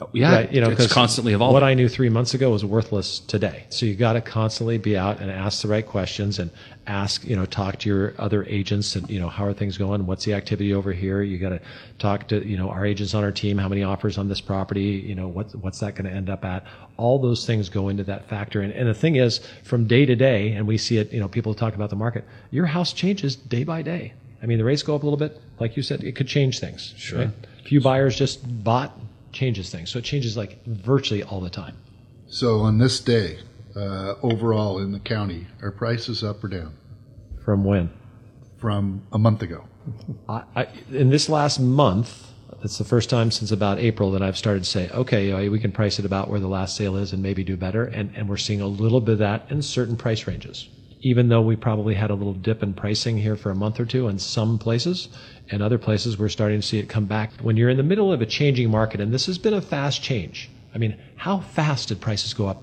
Oh, 0.00 0.08
yeah, 0.12 0.32
right? 0.32 0.52
you 0.52 0.60
know, 0.60 0.70
it's 0.70 0.92
constantly 0.92 1.32
evolving. 1.32 1.54
What 1.54 1.64
I 1.64 1.74
knew 1.74 1.88
three 1.88 2.08
months 2.08 2.32
ago 2.32 2.50
was 2.50 2.64
worthless 2.64 3.18
today. 3.18 3.64
So 3.70 3.84
you 3.84 3.96
got 3.96 4.12
to 4.12 4.20
constantly 4.20 4.78
be 4.78 4.96
out 4.96 5.20
and 5.20 5.28
ask 5.28 5.62
the 5.62 5.68
right 5.68 5.84
questions 5.84 6.38
and 6.38 6.50
ask, 6.86 7.24
you 7.24 7.34
know, 7.34 7.44
talk 7.44 7.80
to 7.80 7.88
your 7.88 8.14
other 8.16 8.44
agents 8.44 8.94
and 8.94 9.10
you 9.10 9.18
know 9.18 9.28
how 9.28 9.44
are 9.44 9.52
things 9.52 9.76
going? 9.76 10.06
What's 10.06 10.24
the 10.24 10.34
activity 10.34 10.72
over 10.72 10.92
here? 10.92 11.22
You 11.22 11.38
got 11.38 11.48
to 11.48 11.60
talk 11.98 12.28
to 12.28 12.46
you 12.46 12.56
know 12.56 12.70
our 12.70 12.86
agents 12.86 13.12
on 13.14 13.24
our 13.24 13.32
team. 13.32 13.58
How 13.58 13.68
many 13.68 13.82
offers 13.82 14.18
on 14.18 14.28
this 14.28 14.40
property? 14.40 15.02
You 15.04 15.16
know, 15.16 15.26
what 15.26 15.52
what's 15.56 15.80
that 15.80 15.96
going 15.96 16.08
to 16.08 16.16
end 16.16 16.30
up 16.30 16.44
at? 16.44 16.64
All 16.96 17.18
those 17.18 17.44
things 17.44 17.68
go 17.68 17.88
into 17.88 18.04
that 18.04 18.28
factor. 18.28 18.60
And, 18.60 18.72
and 18.72 18.88
the 18.88 18.94
thing 18.94 19.16
is, 19.16 19.40
from 19.64 19.86
day 19.86 20.06
to 20.06 20.14
day, 20.14 20.52
and 20.52 20.66
we 20.66 20.78
see 20.78 20.98
it. 20.98 21.12
You 21.12 21.18
know, 21.18 21.28
people 21.28 21.54
talk 21.54 21.74
about 21.74 21.90
the 21.90 21.96
market. 21.96 22.24
Your 22.52 22.66
house 22.66 22.92
changes 22.92 23.34
day 23.34 23.64
by 23.64 23.82
day. 23.82 24.12
I 24.42 24.46
mean, 24.46 24.58
the 24.58 24.64
rates 24.64 24.82
go 24.82 24.94
up 24.94 25.02
a 25.02 25.06
little 25.06 25.18
bit. 25.18 25.40
Like 25.58 25.76
you 25.76 25.82
said, 25.82 26.04
it 26.04 26.12
could 26.12 26.28
change 26.28 26.60
things. 26.60 26.94
Sure. 26.96 27.18
Right? 27.18 27.30
A 27.60 27.62
few 27.64 27.80
buyers 27.80 28.16
just 28.16 28.40
bought, 28.64 28.96
changes 29.32 29.70
things. 29.70 29.90
So 29.90 29.98
it 29.98 30.04
changes 30.04 30.36
like 30.36 30.64
virtually 30.64 31.22
all 31.22 31.40
the 31.40 31.50
time. 31.50 31.76
So 32.28 32.60
on 32.60 32.78
this 32.78 33.00
day, 33.00 33.38
uh, 33.74 34.14
overall 34.22 34.78
in 34.78 34.92
the 34.92 35.00
county, 35.00 35.46
are 35.62 35.70
prices 35.70 36.22
up 36.22 36.42
or 36.44 36.48
down? 36.48 36.74
From 37.44 37.64
when? 37.64 37.90
From 38.58 39.02
a 39.12 39.18
month 39.18 39.42
ago. 39.42 39.64
I, 40.28 40.42
I, 40.54 40.68
in 40.92 41.10
this 41.10 41.28
last 41.28 41.58
month, 41.58 42.26
it's 42.62 42.78
the 42.78 42.84
first 42.84 43.08
time 43.08 43.30
since 43.30 43.50
about 43.50 43.78
April 43.78 44.10
that 44.12 44.22
I've 44.22 44.36
started 44.36 44.64
to 44.64 44.70
say, 44.70 44.88
okay, 44.90 45.48
we 45.48 45.58
can 45.58 45.72
price 45.72 45.98
it 45.98 46.04
about 46.04 46.28
where 46.28 46.40
the 46.40 46.48
last 46.48 46.76
sale 46.76 46.96
is 46.96 47.12
and 47.12 47.22
maybe 47.22 47.44
do 47.44 47.56
better. 47.56 47.84
And, 47.84 48.12
and 48.16 48.28
we're 48.28 48.36
seeing 48.36 48.60
a 48.60 48.66
little 48.66 49.00
bit 49.00 49.14
of 49.14 49.18
that 49.18 49.50
in 49.50 49.62
certain 49.62 49.96
price 49.96 50.26
ranges 50.26 50.68
even 51.00 51.28
though 51.28 51.40
we 51.40 51.56
probably 51.56 51.94
had 51.94 52.10
a 52.10 52.14
little 52.14 52.32
dip 52.34 52.62
in 52.62 52.74
pricing 52.74 53.18
here 53.18 53.36
for 53.36 53.50
a 53.50 53.54
month 53.54 53.78
or 53.78 53.84
two 53.84 54.08
in 54.08 54.18
some 54.18 54.58
places, 54.58 55.08
and 55.50 55.62
other 55.62 55.78
places 55.78 56.18
we're 56.18 56.28
starting 56.28 56.60
to 56.60 56.66
see 56.66 56.78
it 56.78 56.88
come 56.88 57.06
back. 57.06 57.32
When 57.40 57.56
you're 57.56 57.70
in 57.70 57.76
the 57.76 57.82
middle 57.82 58.12
of 58.12 58.20
a 58.20 58.26
changing 58.26 58.70
market, 58.70 59.00
and 59.00 59.12
this 59.12 59.26
has 59.26 59.38
been 59.38 59.54
a 59.54 59.60
fast 59.60 60.02
change. 60.02 60.50
I 60.74 60.78
mean, 60.78 60.96
how 61.16 61.40
fast 61.40 61.88
did 61.88 62.00
prices 62.00 62.34
go 62.34 62.46
up 62.46 62.62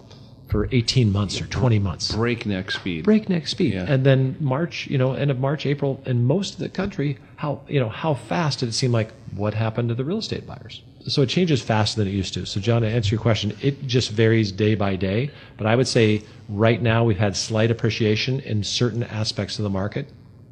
for 0.50 0.68
18 0.72 1.12
months 1.12 1.42
or 1.42 1.48
20 1.48 1.80
months? 1.80 2.14
Breakneck 2.14 2.72
speed. 2.72 3.04
Breakneck 3.04 3.48
speed. 3.48 3.74
Yeah. 3.74 3.86
And 3.88 4.06
then 4.06 4.38
March, 4.40 4.88
you 4.88 4.98
know, 4.98 5.14
end 5.14 5.32
of 5.32 5.40
March, 5.40 5.66
April, 5.66 6.02
in 6.06 6.26
most 6.26 6.54
of 6.54 6.60
the 6.60 6.70
country, 6.70 7.18
how, 7.38 7.62
you 7.68 7.80
know, 7.80 7.90
how 7.90 8.14
fast 8.14 8.60
did 8.60 8.70
it 8.70 8.74
seem 8.74 8.92
like 8.92 9.12
what 9.36 9.54
happened 9.54 9.90
to 9.90 9.96
the 9.96 10.04
real 10.04 10.20
estate 10.20 10.46
buyers? 10.46 10.82
So 11.08 11.22
it 11.22 11.30
changes 11.30 11.62
faster 11.62 12.02
than 12.02 12.08
it 12.08 12.16
used 12.16 12.34
to. 12.34 12.46
So, 12.46 12.60
John, 12.60 12.82
to 12.82 12.88
answer 12.88 13.14
your 13.14 13.22
question, 13.22 13.56
it 13.62 13.86
just 13.86 14.12
varies 14.12 14.52
day 14.52 14.76
by 14.76 14.96
day. 14.96 15.32
But 15.58 15.68
I 15.68 15.76
would 15.76 15.88
say 15.88 16.24
right 16.50 16.82
now 16.82 17.04
we've 17.04 17.18
had 17.18 17.36
slight 17.36 17.72
appreciation 17.72 18.40
in 18.40 18.64
certain 18.64 19.04
aspects 19.04 19.60
of 19.60 19.64
the 19.64 19.70
market. 19.70 20.10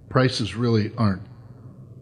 Prices 0.09 0.55
really 0.55 0.91
aren't 0.97 1.23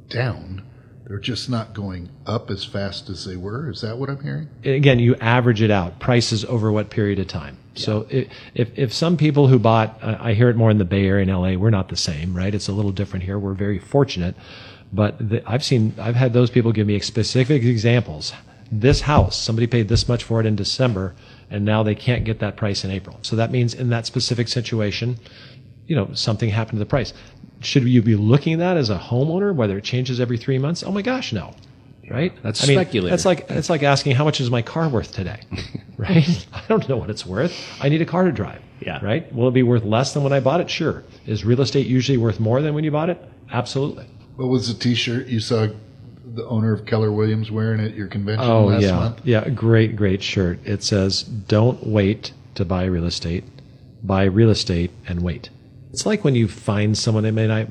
down. 0.10 0.64
They're 1.08 1.20
just 1.20 1.50
not 1.50 1.74
going 1.74 2.10
up 2.26 2.50
as 2.50 2.64
fast 2.64 3.10
as 3.10 3.26
they 3.26 3.36
were. 3.36 3.70
Is 3.70 3.82
that 3.82 3.98
what 3.98 4.10
I'm 4.10 4.22
hearing? 4.22 4.50
Again, 4.64 5.00
you 5.00 5.16
average 5.16 5.62
it 5.62 5.72
out. 5.72 6.00
Prices 6.00 6.46
over 6.46 6.72
what 6.72 6.90
period 6.90 7.20
of 7.20 7.28
time? 7.28 7.58
Yeah. 7.76 7.84
So 7.84 8.08
if 8.10 8.30
if 8.54 8.94
some 8.94 9.18
people 9.18 9.48
who 9.48 9.60
bought, 9.60 9.98
I 10.02 10.34
hear 10.34 10.50
it 10.50 10.56
more 10.56 10.72
in 10.72 10.78
the 10.78 10.86
Bay 10.86 11.06
Area 11.06 11.24
and 11.24 11.32
LA. 11.32 11.62
We're 11.62 11.70
not 11.70 11.90
the 11.90 11.98
same, 11.98 12.36
right? 12.36 12.54
It's 12.54 12.68
a 12.68 12.74
little 12.74 12.92
different 12.92 13.24
here. 13.24 13.40
We're 13.40 13.54
very 13.54 13.80
fortunate 13.80 14.36
But 14.94 15.18
the, 15.30 15.50
I've 15.50 15.64
seen, 15.64 15.94
I've 15.98 16.16
had 16.16 16.34
those 16.34 16.50
people 16.50 16.72
give 16.72 16.88
me 16.88 17.00
specific 17.00 17.64
examples. 17.64 18.34
This 18.72 19.02
house, 19.02 19.38
somebody 19.38 19.68
paid 19.68 19.88
this 19.88 20.08
much 20.08 20.24
for 20.24 20.40
it 20.40 20.46
in 20.46 20.56
December, 20.56 21.16
and 21.50 21.66
now 21.66 21.84
they 21.84 21.96
can't 21.96 22.24
get 22.24 22.40
that 22.40 22.58
price 22.58 22.84
in 22.84 22.92
April. 22.92 23.20
So 23.22 23.36
that 23.36 23.52
means 23.52 23.74
in 23.74 23.90
that 23.90 24.06
specific 24.06 24.48
situation, 24.48 25.20
you 25.88 25.96
know, 25.96 26.10
something 26.14 26.50
happened 26.50 26.78
to 26.78 26.80
the 26.80 26.86
price. 26.86 27.14
Should 27.60 27.84
you 27.84 28.02
be 28.02 28.16
looking 28.16 28.54
at 28.54 28.60
that 28.60 28.78
as 28.78 28.90
a 28.90 28.98
homeowner, 28.98 29.54
whether 29.54 29.78
it 29.78 29.84
changes 29.84 30.20
every 30.20 30.38
three 30.38 30.58
months? 30.58 30.84
Oh 30.84 30.92
my 30.92 31.02
gosh, 31.02 31.34
no. 31.34 31.54
Right? 32.10 32.34
That's 32.44 32.64
I 32.64 32.68
mean, 32.68 32.78
speculative. 32.78 33.12
That's 33.12 33.26
like 33.26 33.50
it's 33.50 33.70
like 33.70 33.84
asking 33.84 34.16
how 34.16 34.26
much 34.26 34.42
is 34.42 34.50
my 34.50 34.62
car 34.62 34.90
worth 34.90 35.14
today, 35.14 35.42
right? 35.98 36.48
I 36.54 36.62
don't 36.68 36.88
know 36.90 36.98
what 36.98 37.10
it's 37.10 37.26
worth. 37.26 37.54
I 37.80 37.88
need 37.88 38.02
a 38.02 38.06
car 38.06 38.26
to 38.26 38.32
drive. 38.32 38.62
Yeah. 38.82 39.04
Right? 39.04 39.34
Will 39.34 39.48
it 39.48 39.54
be 39.54 39.64
worth 39.64 39.84
less 39.84 40.14
than 40.14 40.24
when 40.24 40.34
I 40.34 40.40
bought 40.40 40.60
it? 40.60 40.70
Sure. 40.70 41.04
Is 41.26 41.46
real 41.46 41.62
estate 41.62 41.88
usually 41.88 42.18
worth 42.18 42.40
more 42.40 42.62
than 42.62 42.74
when 42.74 42.84
you 42.84 42.92
bought 42.92 43.10
it? 43.10 43.24
Absolutely. 43.52 44.08
What 44.36 44.48
was 44.48 44.68
the 44.74 44.80
T-shirt 44.80 45.28
you 45.28 45.40
saw 45.40 45.68
the 46.34 46.46
owner 46.48 46.74
of 46.74 46.86
Keller 46.86 47.12
Williams 47.12 47.52
wearing 47.52 47.82
at 47.82 47.94
your 47.94 48.08
convention 48.08 48.50
Oh 48.50 48.66
last 48.66 48.84
yeah, 48.84 48.96
month? 48.96 49.22
yeah. 49.24 49.50
Great, 49.50 49.96
great 49.96 50.24
shirt. 50.24 50.60
It 50.66 50.82
says, 50.84 51.24
"Don't 51.24 51.86
wait 51.86 52.32
to 52.56 52.64
buy 52.66 52.86
real 52.86 53.06
estate. 53.06 53.44
Buy 54.04 54.24
real 54.24 54.50
estate 54.50 54.92
and 55.08 55.22
wait." 55.22 55.50
It's 55.92 56.06
like 56.06 56.24
when 56.24 56.36
you 56.36 56.48
find 56.48 56.98
someone. 56.98 57.26
I 57.26 57.32
mean, 57.32 57.52
I 57.52 57.68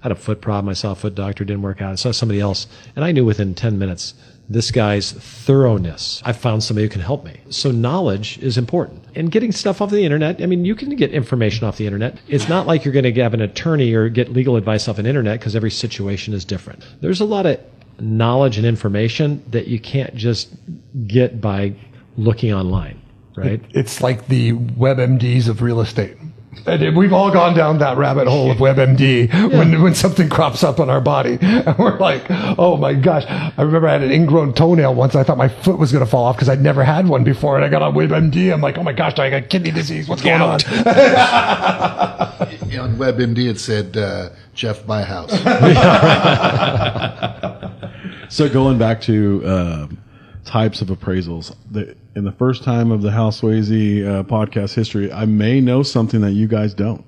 had 0.00 0.12
a 0.12 0.14
foot 0.14 0.40
problem. 0.40 0.68
I 0.70 0.74
saw 0.74 0.92
a 0.92 0.94
foot 0.94 1.16
doctor, 1.16 1.44
didn't 1.44 1.62
work 1.62 1.82
out. 1.82 1.90
I 1.90 1.96
saw 1.96 2.12
somebody 2.12 2.38
else, 2.38 2.68
and 2.94 3.04
I 3.04 3.10
knew 3.10 3.24
within 3.24 3.54
ten 3.54 3.78
minutes 3.80 4.14
this 4.48 4.70
guy's 4.70 5.12
thoroughness. 5.12 6.22
I 6.24 6.32
found 6.32 6.62
somebody 6.62 6.86
who 6.86 6.90
can 6.90 7.00
help 7.00 7.24
me. 7.24 7.40
So 7.48 7.70
knowledge 7.70 8.38
is 8.38 8.58
important. 8.58 9.04
And 9.14 9.30
getting 9.30 9.52
stuff 9.52 9.80
off 9.80 9.90
the 9.90 10.04
internet. 10.04 10.42
I 10.42 10.46
mean, 10.46 10.64
you 10.64 10.74
can 10.74 10.94
get 10.96 11.12
information 11.12 11.66
off 11.66 11.78
the 11.78 11.86
internet. 11.86 12.18
It's 12.28 12.48
not 12.48 12.66
like 12.66 12.84
you're 12.84 12.92
going 12.92 13.12
to 13.12 13.22
have 13.22 13.34
an 13.34 13.40
attorney 13.40 13.94
or 13.94 14.08
get 14.08 14.32
legal 14.32 14.56
advice 14.56 14.86
off 14.86 14.98
an 14.98 15.06
internet 15.06 15.40
because 15.40 15.56
every 15.56 15.70
situation 15.70 16.34
is 16.34 16.44
different. 16.44 16.84
There's 17.00 17.20
a 17.20 17.24
lot 17.24 17.46
of 17.46 17.58
knowledge 17.98 18.58
and 18.58 18.66
information 18.66 19.42
that 19.50 19.68
you 19.68 19.80
can't 19.80 20.14
just 20.14 20.50
get 21.06 21.40
by 21.40 21.74
looking 22.16 22.52
online, 22.52 23.00
right? 23.36 23.62
It's 23.70 24.00
like 24.02 24.26
the 24.28 24.52
WebMDs 24.52 25.48
of 25.48 25.62
real 25.62 25.80
estate. 25.80 26.16
And 26.66 26.96
we've 26.96 27.12
all 27.12 27.30
gone 27.30 27.54
down 27.54 27.78
that 27.78 27.96
rabbit 27.96 28.26
hole 28.26 28.50
of 28.50 28.58
WebMD 28.58 29.32
when, 29.52 29.80
when 29.82 29.94
something 29.94 30.28
crops 30.28 30.64
up 30.64 30.80
on 30.80 30.90
our 30.90 31.00
body. 31.00 31.38
And 31.64 31.78
we're 31.78 31.98
like, 31.98 32.24
oh 32.58 32.76
my 32.76 32.94
gosh. 32.94 33.24
I 33.26 33.62
remember 33.62 33.88
I 33.88 33.92
had 33.92 34.02
an 34.02 34.10
ingrown 34.10 34.54
toenail 34.54 34.94
once. 34.94 35.14
I 35.14 35.22
thought 35.22 35.38
my 35.38 35.48
foot 35.48 35.78
was 35.78 35.92
going 35.92 36.04
to 36.04 36.10
fall 36.10 36.24
off 36.24 36.36
because 36.36 36.48
I'd 36.48 36.60
never 36.60 36.84
had 36.84 37.08
one 37.08 37.24
before. 37.24 37.56
And 37.56 37.64
I 37.64 37.68
got 37.68 37.82
on 37.82 37.94
WebMD. 37.94 38.52
I'm 38.52 38.60
like, 38.60 38.76
oh 38.76 38.82
my 38.82 38.92
gosh, 38.92 39.18
I 39.18 39.30
got 39.30 39.48
kidney 39.48 39.70
disease. 39.70 40.08
What's 40.08 40.22
going 40.22 40.42
on? 40.42 40.60
On 42.74 42.96
WebMD, 42.96 43.48
it 43.48 43.60
said 43.60 43.96
uh, 43.96 44.30
Jeff 44.52 44.84
buy 44.84 45.02
a 45.02 45.04
house. 45.04 45.32
So 48.28 48.48
going 48.48 48.78
back 48.78 49.00
to 49.02 49.42
um 49.46 49.98
types 50.44 50.82
of 50.82 50.88
appraisals, 50.88 51.54
the, 51.70 51.96
in 52.16 52.24
the 52.24 52.32
first 52.32 52.62
time 52.62 52.90
of 52.90 53.02
the 53.02 53.10
Hal 53.10 53.30
Sweasey 53.30 54.06
uh, 54.06 54.22
podcast 54.24 54.74
history, 54.74 55.12
I 55.12 55.24
may 55.24 55.60
know 55.60 55.82
something 55.82 56.20
that 56.20 56.32
you 56.32 56.46
guys 56.46 56.74
don't. 56.74 57.04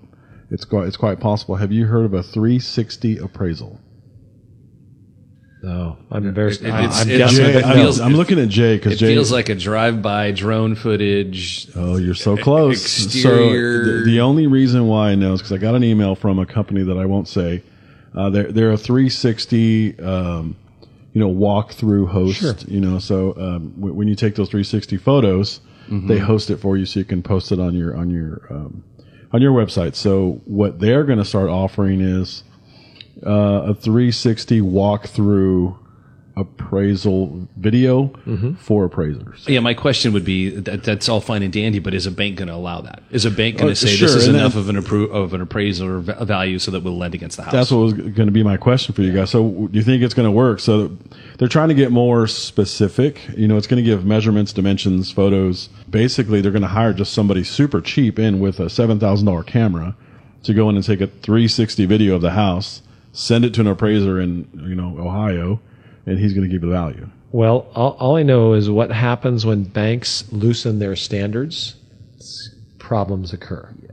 It's 0.50 0.64
quite 0.64 0.86
it's 0.88 0.96
quite 0.96 1.20
possible. 1.20 1.56
Have 1.56 1.72
you 1.72 1.86
heard 1.86 2.04
of 2.04 2.14
a 2.14 2.22
360 2.22 3.18
appraisal? 3.18 3.80
No, 5.62 5.96
I'm 6.12 6.26
embarrassed. 6.26 6.62
It- 6.62 6.70
I, 6.70 6.84
it's- 6.84 7.02
I'm 7.02 7.10
it- 7.10 7.18
guessing. 7.18 7.44
Jay, 7.44 7.54
it 7.58 7.64
feels- 7.74 7.98
I'm 8.00 8.14
looking 8.14 8.38
at 8.38 8.48
Jay 8.48 8.76
because 8.76 8.92
It 8.92 8.96
Jay 8.98 9.14
feels 9.14 9.32
like 9.32 9.48
a 9.48 9.54
drive-by 9.54 10.30
drone 10.32 10.74
footage. 10.76 11.68
Oh, 11.74 11.96
you're 11.96 12.14
so 12.14 12.36
close. 12.36 13.04
Exterior- 13.06 13.84
So 13.84 13.98
the, 14.00 14.04
the 14.04 14.20
only 14.20 14.46
reason 14.46 14.86
why 14.86 15.10
I 15.10 15.14
know 15.16 15.32
is 15.32 15.40
because 15.40 15.52
I 15.52 15.58
got 15.58 15.74
an 15.74 15.82
email 15.82 16.14
from 16.14 16.38
a 16.38 16.46
company 16.46 16.82
that 16.84 16.96
I 16.98 17.06
won't 17.06 17.26
say. 17.26 17.62
Uh, 18.14 18.30
they're 18.30 18.52
they're 18.52 18.72
a 18.72 18.78
360, 18.78 19.98
um, 20.00 20.56
you 21.16 21.20
know, 21.20 21.28
walk 21.28 21.72
through 21.72 22.04
host. 22.08 22.42
You 22.68 22.78
know, 22.78 22.98
so 22.98 23.30
um, 23.38 23.70
w- 23.76 23.94
when 23.94 24.06
you 24.06 24.14
take 24.14 24.34
those 24.34 24.50
360 24.50 24.98
photos, 24.98 25.60
they 26.08 26.18
host 26.18 26.50
it 26.50 26.58
for 26.58 26.76
you, 26.76 26.84
so 26.84 26.98
you 27.00 27.06
can 27.06 27.22
post 27.22 27.52
it 27.52 27.58
on 27.58 27.74
your 27.74 27.96
on 27.96 28.10
your 28.10 28.42
um, 28.50 28.84
on 29.32 29.40
your 29.40 29.52
website. 29.52 29.94
So 29.94 30.42
what 30.44 30.78
they're 30.78 31.04
going 31.04 31.18
to 31.18 31.24
start 31.24 31.48
offering 31.48 32.02
is 32.02 32.44
uh, 33.26 33.70
a 33.70 33.74
360 33.74 34.60
walkthrough 34.60 35.78
appraisal 36.36 37.48
video 37.56 38.08
mm-hmm. 38.26 38.54
for 38.54 38.84
appraisers. 38.84 39.48
Yeah, 39.48 39.60
my 39.60 39.72
question 39.72 40.12
would 40.12 40.24
be 40.24 40.50
that 40.50 40.84
that's 40.84 41.08
all 41.08 41.20
fine 41.22 41.42
and 41.42 41.52
dandy, 41.52 41.78
but 41.78 41.94
is 41.94 42.06
a 42.06 42.10
bank 42.10 42.36
going 42.36 42.48
to 42.48 42.54
allow 42.54 42.82
that? 42.82 43.02
Is 43.10 43.24
a 43.24 43.30
bank 43.30 43.56
going 43.56 43.68
to 43.68 43.72
oh, 43.72 43.74
say 43.74 43.96
sure, 43.96 44.08
this 44.08 44.16
is 44.16 44.28
and 44.28 44.36
enough 44.36 44.54
of 44.54 44.68
an 44.68 44.76
appro- 44.76 45.10
of 45.10 45.32
an 45.32 45.40
appraisal 45.40 45.88
or 45.88 46.00
va- 46.00 46.24
value 46.26 46.58
so 46.58 46.70
that 46.72 46.82
we'll 46.82 46.98
lend 46.98 47.14
against 47.14 47.38
the 47.38 47.44
house? 47.44 47.52
That's 47.52 47.70
what 47.70 47.78
was 47.78 47.92
going 47.94 48.26
to 48.26 48.32
be 48.32 48.42
my 48.42 48.58
question 48.58 48.94
for 48.94 49.00
you 49.00 49.12
guys. 49.12 49.30
So, 49.30 49.48
do 49.48 49.78
you 49.78 49.82
think 49.82 50.02
it's 50.02 50.12
going 50.12 50.26
to 50.26 50.30
work? 50.30 50.60
So, 50.60 50.96
they're 51.38 51.48
trying 51.48 51.68
to 51.68 51.74
get 51.74 51.90
more 51.90 52.26
specific. 52.26 53.20
You 53.36 53.48
know, 53.48 53.56
it's 53.56 53.66
going 53.66 53.82
to 53.82 53.88
give 53.88 54.04
measurements, 54.04 54.52
dimensions, 54.52 55.10
photos. 55.10 55.70
Basically, 55.88 56.42
they're 56.42 56.52
going 56.52 56.62
to 56.62 56.68
hire 56.68 56.92
just 56.92 57.14
somebody 57.14 57.44
super 57.44 57.80
cheap 57.80 58.18
in 58.18 58.40
with 58.40 58.60
a 58.60 58.68
seven 58.68 59.00
thousand 59.00 59.26
dollar 59.26 59.42
camera 59.42 59.96
to 60.42 60.52
go 60.52 60.68
in 60.68 60.76
and 60.76 60.84
take 60.84 61.00
a 61.00 61.06
three 61.06 61.48
sixty 61.48 61.86
video 61.86 62.14
of 62.14 62.20
the 62.20 62.32
house, 62.32 62.82
send 63.12 63.46
it 63.46 63.54
to 63.54 63.62
an 63.62 63.68
appraiser 63.68 64.20
in 64.20 64.48
you 64.54 64.74
know 64.74 64.98
Ohio, 64.98 65.60
and 66.06 66.18
he's 66.18 66.32
going 66.32 66.48
to 66.48 66.52
give 66.54 66.62
you 66.62 66.70
the 66.70 66.74
value. 66.74 67.08
Well, 67.32 67.66
all, 67.74 67.92
all 68.00 68.16
I 68.16 68.22
know 68.22 68.52
is 68.54 68.70
what 68.70 68.90
happens 68.90 69.44
when 69.44 69.64
banks 69.64 70.24
loosen 70.32 70.78
their 70.78 70.96
standards. 70.96 71.74
Problems 72.78 73.32
occur. 73.32 73.74
Yeah. 73.82 73.90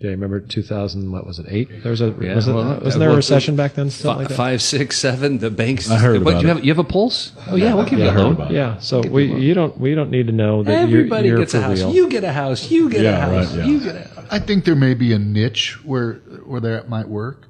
Do 0.00 0.08
you 0.08 0.10
remember 0.10 0.40
2000? 0.40 1.10
What 1.12 1.26
was 1.26 1.38
it? 1.38 1.46
Eight? 1.48 1.82
There 1.82 1.90
was 1.90 2.00
a 2.00 2.14
Yeah, 2.20 2.34
was 2.34 2.48
it, 2.48 2.52
well, 2.52 2.80
wasn't 2.80 3.00
there 3.00 3.10
a 3.10 3.14
recession 3.16 3.54
back 3.56 3.74
then? 3.74 3.88
Something 3.88 4.12
Fi- 4.14 4.18
like 4.18 4.28
that? 4.28 4.34
five, 4.34 4.60
six, 4.62 4.98
seven. 4.98 5.38
The 5.38 5.50
banks. 5.50 5.88
I 5.90 5.96
heard 5.98 6.22
What, 6.24 6.32
about 6.32 6.42
you 6.42 6.48
it. 6.48 6.54
have 6.56 6.64
you 6.64 6.70
have 6.72 6.78
a 6.80 6.84
pulse? 6.84 7.32
Oh 7.48 7.54
yeah, 7.54 7.72
we'll 7.74 7.84
give 7.86 8.00
Yeah, 8.00 8.06
you 8.06 8.10
I 8.10 8.14
a 8.14 8.16
heard 8.28 8.38
loan. 8.38 8.52
Yeah. 8.52 8.78
So 8.80 9.00
we 9.00 9.32
you 9.32 9.54
don't 9.54 9.78
we 9.78 9.94
don't 9.94 10.10
need 10.10 10.26
to 10.26 10.32
know 10.32 10.64
that 10.64 10.72
Everybody 10.74 11.28
you're, 11.28 11.36
you're 11.36 11.44
gets 11.44 11.54
a 11.54 11.62
house. 11.62 11.78
real. 11.78 11.92
You 11.94 12.08
get 12.10 12.24
a 12.24 12.32
house. 12.32 12.68
You 12.68 12.90
get 12.90 13.02
Yeah, 13.02 13.10
a 13.16 13.20
house. 13.20 13.54
right, 13.54 13.58
yeah. 13.58 13.64
You 13.72 13.80
get 13.80 13.94
a 13.94 14.08
house. 14.08 14.26
I 14.30 14.38
think 14.40 14.64
there 14.64 14.74
may 14.74 14.94
be 14.94 15.12
a 15.12 15.18
niche 15.20 15.78
where 15.84 16.14
where 16.46 16.60
that 16.60 16.88
might 16.88 17.08
work. 17.08 17.46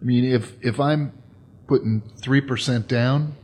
I 0.00 0.04
mean, 0.04 0.24
if 0.24 0.52
if 0.64 0.78
I'm 0.78 1.12
putting 1.68 2.02
three 2.20 2.40
percent 2.40 2.88
down, 2.88 3.34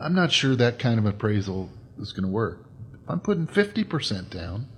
I'm 0.00 0.14
not 0.14 0.30
sure 0.30 0.54
that 0.54 0.78
kind 0.78 0.98
of 1.00 1.06
appraisal 1.06 1.70
is 1.98 2.12
going 2.12 2.24
to 2.24 2.30
work. 2.30 2.66
If 3.02 3.10
I'm 3.10 3.18
putting 3.20 3.48
fifty 3.48 3.82
percent 3.82 4.30
down, 4.30 4.68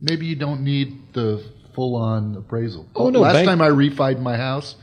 maybe 0.00 0.26
you 0.26 0.36
don't 0.36 0.62
need 0.62 1.14
the 1.14 1.42
full 1.74 1.96
on 1.96 2.36
appraisal. 2.36 2.86
Oh, 2.94 3.08
no, 3.08 3.20
Last 3.20 3.34
bank- 3.34 3.46
time 3.48 3.62
I 3.62 3.68
refied 3.70 4.20
my 4.20 4.36
house, 4.36 4.76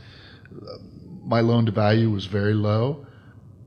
uh, 0.50 0.78
my 1.24 1.40
loan 1.40 1.66
to 1.66 1.72
value 1.72 2.10
was 2.10 2.26
very 2.26 2.54
low. 2.54 3.06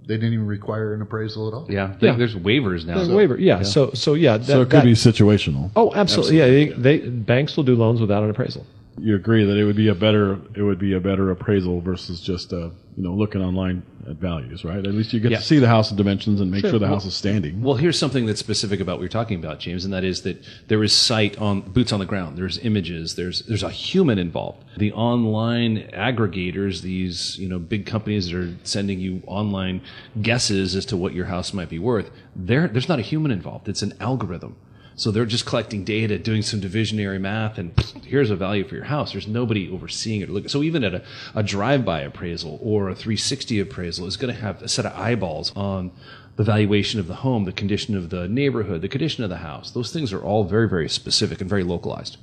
They 0.05 0.15
didn't 0.15 0.33
even 0.33 0.47
require 0.47 0.93
an 0.93 1.01
appraisal 1.01 1.47
at 1.47 1.53
all. 1.53 1.67
Yeah, 1.69 1.95
Yeah. 2.01 2.17
There's 2.17 2.35
waivers 2.35 2.85
now. 2.85 2.95
There's 2.95 3.07
a 3.07 3.15
waiver. 3.15 3.39
Yeah. 3.39 3.61
So 3.61 3.91
so 3.93 4.15
yeah. 4.15 4.35
That, 4.37 4.45
So 4.47 4.61
it 4.61 4.65
could 4.65 4.79
that- 4.79 4.83
be 4.83 4.91
situational. 4.93 5.71
Oh, 5.77 5.93
absolutely. 5.95 6.39
Yeah. 6.39 6.47
They, 6.47 6.65
they 6.97 7.07
banks 7.07 7.55
will 7.55 7.63
do 7.63 7.75
loans 7.75 8.01
without 8.01 8.21
an 8.23 8.29
appraisal. 8.29 8.65
You 8.99 9.15
agree 9.15 9.43
that 9.43 9.57
it 9.57 9.65
would 9.65 9.75
be 9.75 9.87
a 9.87 9.95
better 9.95 10.39
it 10.55 10.61
would 10.61 10.79
be 10.79 10.93
a 10.93 10.99
better 10.99 11.31
appraisal 11.31 11.81
versus 11.81 12.21
just 12.21 12.53
uh, 12.53 12.69
you 12.95 13.03
know 13.03 13.13
looking 13.13 13.41
online 13.41 13.81
at 14.07 14.17
values, 14.17 14.63
right? 14.63 14.77
At 14.85 14.93
least 14.93 15.13
you 15.13 15.19
get 15.19 15.31
Yeah. 15.31 15.37
to 15.37 15.43
see 15.43 15.57
the 15.57 15.67
house 15.67 15.89
and 15.89 15.97
dimensions 15.97 16.41
and 16.41 16.51
make 16.51 16.61
Sure. 16.61 16.71
sure 16.71 16.79
the 16.79 16.85
Well- 16.85 16.95
house 16.95 17.05
is 17.05 17.15
standing. 17.15 17.61
Well, 17.63 17.75
here's 17.75 17.97
something 17.97 18.25
that's 18.27 18.39
specific 18.39 18.79
about 18.81 18.97
what 18.97 19.01
you're 19.01 19.09
talking 19.09 19.39
about, 19.39 19.59
James, 19.59 19.83
and 19.83 19.93
that 19.93 20.03
is 20.03 20.21
that 20.21 20.43
there 20.67 20.83
is 20.83 20.93
sight 20.93 21.37
on 21.39 21.61
boots 21.61 21.91
on 21.91 21.99
the 21.99 22.05
ground. 22.05 22.37
There's 22.37 22.59
images. 22.59 23.15
There's 23.15 23.41
there's 23.43 23.63
a 23.63 23.69
human 23.71 24.19
involved. 24.19 24.63
The 24.77 24.91
online 24.93 25.85
aggregators, 25.93 26.81
these 26.81 27.37
you 27.39 27.49
know 27.49 27.57
big 27.59 27.85
companies 27.87 28.29
that 28.29 28.37
are 28.37 28.49
sending 28.63 28.99
you 28.99 29.23
online 29.25 29.81
guesses 30.21 30.75
as 30.75 30.85
to 30.87 30.97
what 30.97 31.13
your 31.15 31.25
house 31.25 31.51
might 31.53 31.69
be 31.69 31.79
worth. 31.79 32.11
There, 32.35 32.67
there's 32.67 32.89
not 32.89 32.99
a 32.99 33.03
human 33.03 33.31
involved. 33.31 33.67
It's 33.67 33.81
an 33.81 33.93
algorithm. 33.99 34.55
So 34.95 35.11
they're 35.11 35.25
just 35.25 35.45
collecting 35.45 35.83
data, 35.83 36.19
doing 36.19 36.41
some 36.41 36.61
divisionary 36.61 37.19
math, 37.19 37.57
and 37.57 37.73
here's 38.05 38.29
a 38.29 38.35
value 38.35 38.67
for 38.67 38.75
your 38.75 38.85
house. 38.85 39.11
There's 39.11 39.27
nobody 39.27 39.71
overseeing 39.71 40.21
it. 40.21 40.51
So 40.51 40.61
even 40.61 40.83
at 40.83 40.93
a, 40.93 41.03
a 41.33 41.43
drive-by 41.43 42.01
appraisal 42.01 42.59
or 42.61 42.89
a 42.89 42.95
360 42.95 43.59
appraisal 43.59 44.05
is 44.05 44.17
going 44.17 44.33
to 44.33 44.39
have 44.39 44.61
a 44.61 44.67
set 44.67 44.85
of 44.85 44.93
eyeballs 44.93 45.51
on 45.55 45.91
the 46.35 46.43
valuation 46.43 46.99
of 46.99 47.07
the 47.07 47.15
home, 47.15 47.45
the 47.45 47.51
condition 47.51 47.95
of 47.95 48.09
the 48.09 48.27
neighborhood, 48.27 48.81
the 48.81 48.89
condition 48.89 49.23
of 49.23 49.29
the 49.29 49.37
house. 49.37 49.71
Those 49.71 49.91
things 49.91 50.13
are 50.13 50.21
all 50.21 50.43
very, 50.43 50.69
very 50.69 50.89
specific 50.89 51.41
and 51.41 51.49
very 51.49 51.63
localized. 51.63 52.17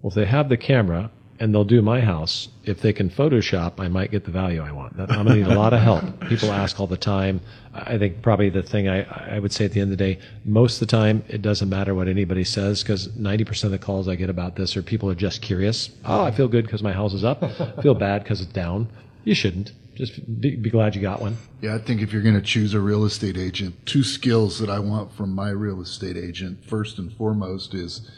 Well, 0.00 0.10
if 0.10 0.14
they 0.14 0.26
have 0.26 0.48
the 0.48 0.56
camera 0.56 1.10
and 1.42 1.52
they'll 1.52 1.64
do 1.64 1.82
my 1.82 2.00
house, 2.00 2.46
if 2.62 2.82
they 2.82 2.92
can 2.92 3.10
Photoshop, 3.10 3.80
I 3.80 3.88
might 3.88 4.12
get 4.12 4.24
the 4.24 4.30
value 4.30 4.62
I 4.62 4.70
want. 4.70 4.92
I'm 4.96 5.08
going 5.08 5.26
to 5.26 5.34
need 5.34 5.48
a 5.48 5.58
lot 5.58 5.72
of 5.72 5.80
help. 5.80 6.04
People 6.28 6.52
ask 6.52 6.78
all 6.78 6.86
the 6.86 6.96
time. 6.96 7.40
I 7.74 7.98
think 7.98 8.22
probably 8.22 8.48
the 8.48 8.62
thing 8.62 8.88
I, 8.88 9.02
I 9.34 9.40
would 9.40 9.52
say 9.52 9.64
at 9.64 9.72
the 9.72 9.80
end 9.80 9.90
of 9.90 9.98
the 9.98 10.04
day, 10.04 10.20
most 10.44 10.80
of 10.80 10.86
the 10.86 10.96
time, 10.96 11.24
it 11.26 11.42
doesn't 11.42 11.68
matter 11.68 11.96
what 11.96 12.06
anybody 12.06 12.44
says 12.44 12.84
because 12.84 13.08
90% 13.08 13.64
of 13.64 13.72
the 13.72 13.78
calls 13.78 14.06
I 14.06 14.14
get 14.14 14.30
about 14.30 14.54
this 14.54 14.76
are 14.76 14.84
people 14.84 15.10
are 15.10 15.16
just 15.16 15.42
curious. 15.42 15.90
Oh, 16.04 16.22
I 16.22 16.30
feel 16.30 16.46
good 16.46 16.64
because 16.64 16.80
my 16.80 16.92
house 16.92 17.12
is 17.12 17.24
up. 17.24 17.42
I 17.42 17.82
feel 17.82 17.94
bad 17.94 18.22
because 18.22 18.40
it's 18.40 18.52
down. 18.52 18.88
You 19.24 19.34
shouldn't. 19.34 19.72
Just 19.96 20.40
be, 20.40 20.54
be 20.54 20.70
glad 20.70 20.94
you 20.94 21.02
got 21.02 21.20
one. 21.20 21.36
Yeah, 21.60 21.74
I 21.74 21.78
think 21.78 22.02
if 22.02 22.12
you're 22.12 22.22
going 22.22 22.36
to 22.36 22.40
choose 22.40 22.72
a 22.72 22.80
real 22.80 23.04
estate 23.04 23.36
agent, 23.36 23.84
two 23.84 24.04
skills 24.04 24.60
that 24.60 24.70
I 24.70 24.78
want 24.78 25.12
from 25.12 25.34
my 25.34 25.50
real 25.50 25.82
estate 25.82 26.16
agent, 26.16 26.64
first 26.64 26.98
and 26.98 27.12
foremost, 27.12 27.74
is 27.74 28.08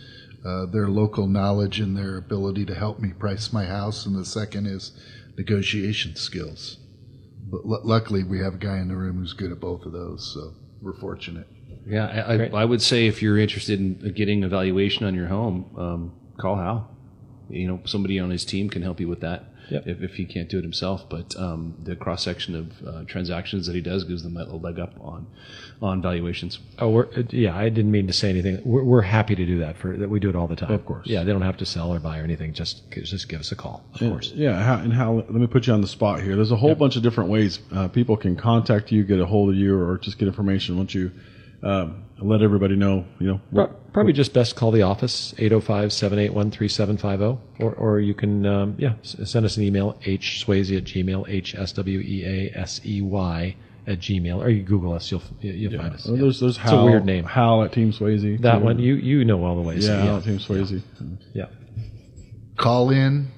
uh, 0.44 0.66
their 0.66 0.88
local 0.88 1.26
knowledge 1.26 1.80
and 1.80 1.96
their 1.96 2.16
ability 2.16 2.64
to 2.66 2.74
help 2.74 2.98
me 2.98 3.12
price 3.12 3.52
my 3.52 3.64
house, 3.64 4.06
and 4.06 4.16
the 4.16 4.24
second 4.24 4.66
is 4.66 4.92
negotiation 5.36 6.16
skills. 6.16 6.78
But 7.50 7.62
l- 7.64 7.80
luckily, 7.84 8.24
we 8.24 8.40
have 8.40 8.54
a 8.54 8.58
guy 8.58 8.78
in 8.78 8.88
the 8.88 8.96
room 8.96 9.18
who's 9.18 9.32
good 9.32 9.52
at 9.52 9.60
both 9.60 9.84
of 9.86 9.92
those, 9.92 10.32
so 10.34 10.54
we're 10.80 10.98
fortunate. 10.98 11.46
Yeah, 11.86 12.06
I, 12.06 12.34
I, 12.34 12.62
I 12.62 12.64
would 12.64 12.82
say 12.82 13.06
if 13.06 13.22
you're 13.22 13.38
interested 13.38 13.78
in 13.78 14.12
getting 14.14 14.44
a 14.44 14.48
valuation 14.48 15.06
on 15.06 15.14
your 15.14 15.26
home, 15.28 15.74
um, 15.76 16.12
call 16.38 16.56
Hal. 16.56 16.93
You 17.54 17.68
know, 17.68 17.80
somebody 17.84 18.18
on 18.18 18.30
his 18.30 18.44
team 18.44 18.68
can 18.68 18.82
help 18.82 19.00
you 19.00 19.08
with 19.08 19.20
that. 19.20 19.44
Yep. 19.70 19.86
If, 19.86 20.02
if 20.02 20.14
he 20.16 20.26
can't 20.26 20.48
do 20.50 20.58
it 20.58 20.62
himself, 20.62 21.08
but 21.08 21.34
um, 21.36 21.74
the 21.82 21.96
cross 21.96 22.22
section 22.22 22.54
of 22.54 22.86
uh, 22.86 23.04
transactions 23.04 23.66
that 23.66 23.74
he 23.74 23.80
does 23.80 24.04
gives 24.04 24.22
them 24.22 24.36
a 24.36 24.44
leg 24.56 24.78
up 24.78 24.92
on 25.00 25.26
on 25.80 26.02
valuations. 26.02 26.58
Oh, 26.78 26.90
we're, 26.90 27.06
uh, 27.16 27.22
yeah, 27.30 27.56
I 27.56 27.70
didn't 27.70 27.90
mean 27.90 28.06
to 28.06 28.12
say 28.12 28.28
anything. 28.28 28.60
We're, 28.64 28.84
we're 28.84 29.00
happy 29.00 29.34
to 29.34 29.46
do 29.46 29.60
that 29.60 29.78
for 29.78 29.96
that. 29.96 30.10
We 30.10 30.20
do 30.20 30.28
it 30.28 30.36
all 30.36 30.46
the 30.46 30.56
time. 30.56 30.70
Of 30.70 30.84
course. 30.84 31.06
Yeah, 31.06 31.24
they 31.24 31.32
don't 31.32 31.42
have 31.42 31.56
to 31.58 31.66
sell 31.66 31.94
or 31.94 31.98
buy 31.98 32.18
or 32.18 32.24
anything. 32.24 32.52
Just 32.52 32.90
just 32.90 33.26
give 33.30 33.40
us 33.40 33.52
a 33.52 33.56
call. 33.56 33.82
Of 33.94 34.00
course. 34.00 34.32
Yeah, 34.34 34.62
how, 34.62 34.76
and 34.76 34.92
how? 34.92 35.14
Let 35.14 35.30
me 35.30 35.46
put 35.46 35.66
you 35.66 35.72
on 35.72 35.80
the 35.80 35.88
spot 35.88 36.20
here. 36.20 36.36
There's 36.36 36.52
a 36.52 36.56
whole 36.56 36.74
bunch 36.74 36.96
of 36.96 37.02
different 37.02 37.30
ways 37.30 37.58
uh, 37.72 37.88
people 37.88 38.18
can 38.18 38.36
contact 38.36 38.92
you, 38.92 39.02
get 39.02 39.18
a 39.18 39.24
hold 39.24 39.48
of 39.48 39.56
you, 39.56 39.78
or 39.78 39.96
just 39.96 40.18
get 40.18 40.28
information. 40.28 40.76
Once 40.76 40.94
you 40.94 41.10
um, 41.64 42.04
let 42.20 42.42
everybody 42.42 42.76
know, 42.76 43.04
you 43.18 43.26
know, 43.26 43.40
Pro- 43.52 43.66
Probably 43.92 44.12
just 44.12 44.32
best 44.34 44.54
call 44.56 44.70
the 44.72 44.82
office, 44.82 45.32
805-781-3750. 45.38 47.38
Or, 47.60 47.72
or 47.74 48.00
you 48.00 48.12
can, 48.14 48.44
um, 48.46 48.74
yeah, 48.78 48.94
send 49.02 49.46
us 49.46 49.56
an 49.56 49.62
email, 49.62 49.94
hsweasey 50.04 50.76
at 50.76 50.84
gmail, 50.84 51.26
H-S-W-E-A-S-E-Y 52.24 53.56
at 53.86 53.98
gmail. 53.98 54.38
Or 54.38 54.48
you 54.48 54.62
Google 54.62 54.92
us, 54.94 55.10
you'll, 55.10 55.22
you'll 55.40 55.78
find 55.78 55.94
us. 55.94 56.06
Well, 56.06 56.16
there's 56.16 56.40
there's 56.40 56.56
It's 56.56 56.64
Hal, 56.64 56.80
a 56.80 56.84
weird 56.84 57.04
name. 57.04 57.24
Hal 57.24 57.64
at 57.64 57.72
Team 57.72 57.92
Sweasey. 57.92 58.40
That 58.40 58.62
one, 58.62 58.78
you, 58.78 58.94
you 58.94 59.24
know 59.24 59.44
all 59.44 59.56
the 59.56 59.62
ways. 59.62 59.86
yeah, 59.86 60.02
Hal 60.04 60.16
at 60.18 60.24
Team 60.24 60.38
Sweasey. 60.38 60.82
yeah. 61.32 61.46
Call 62.56 62.90
in, 62.90 63.28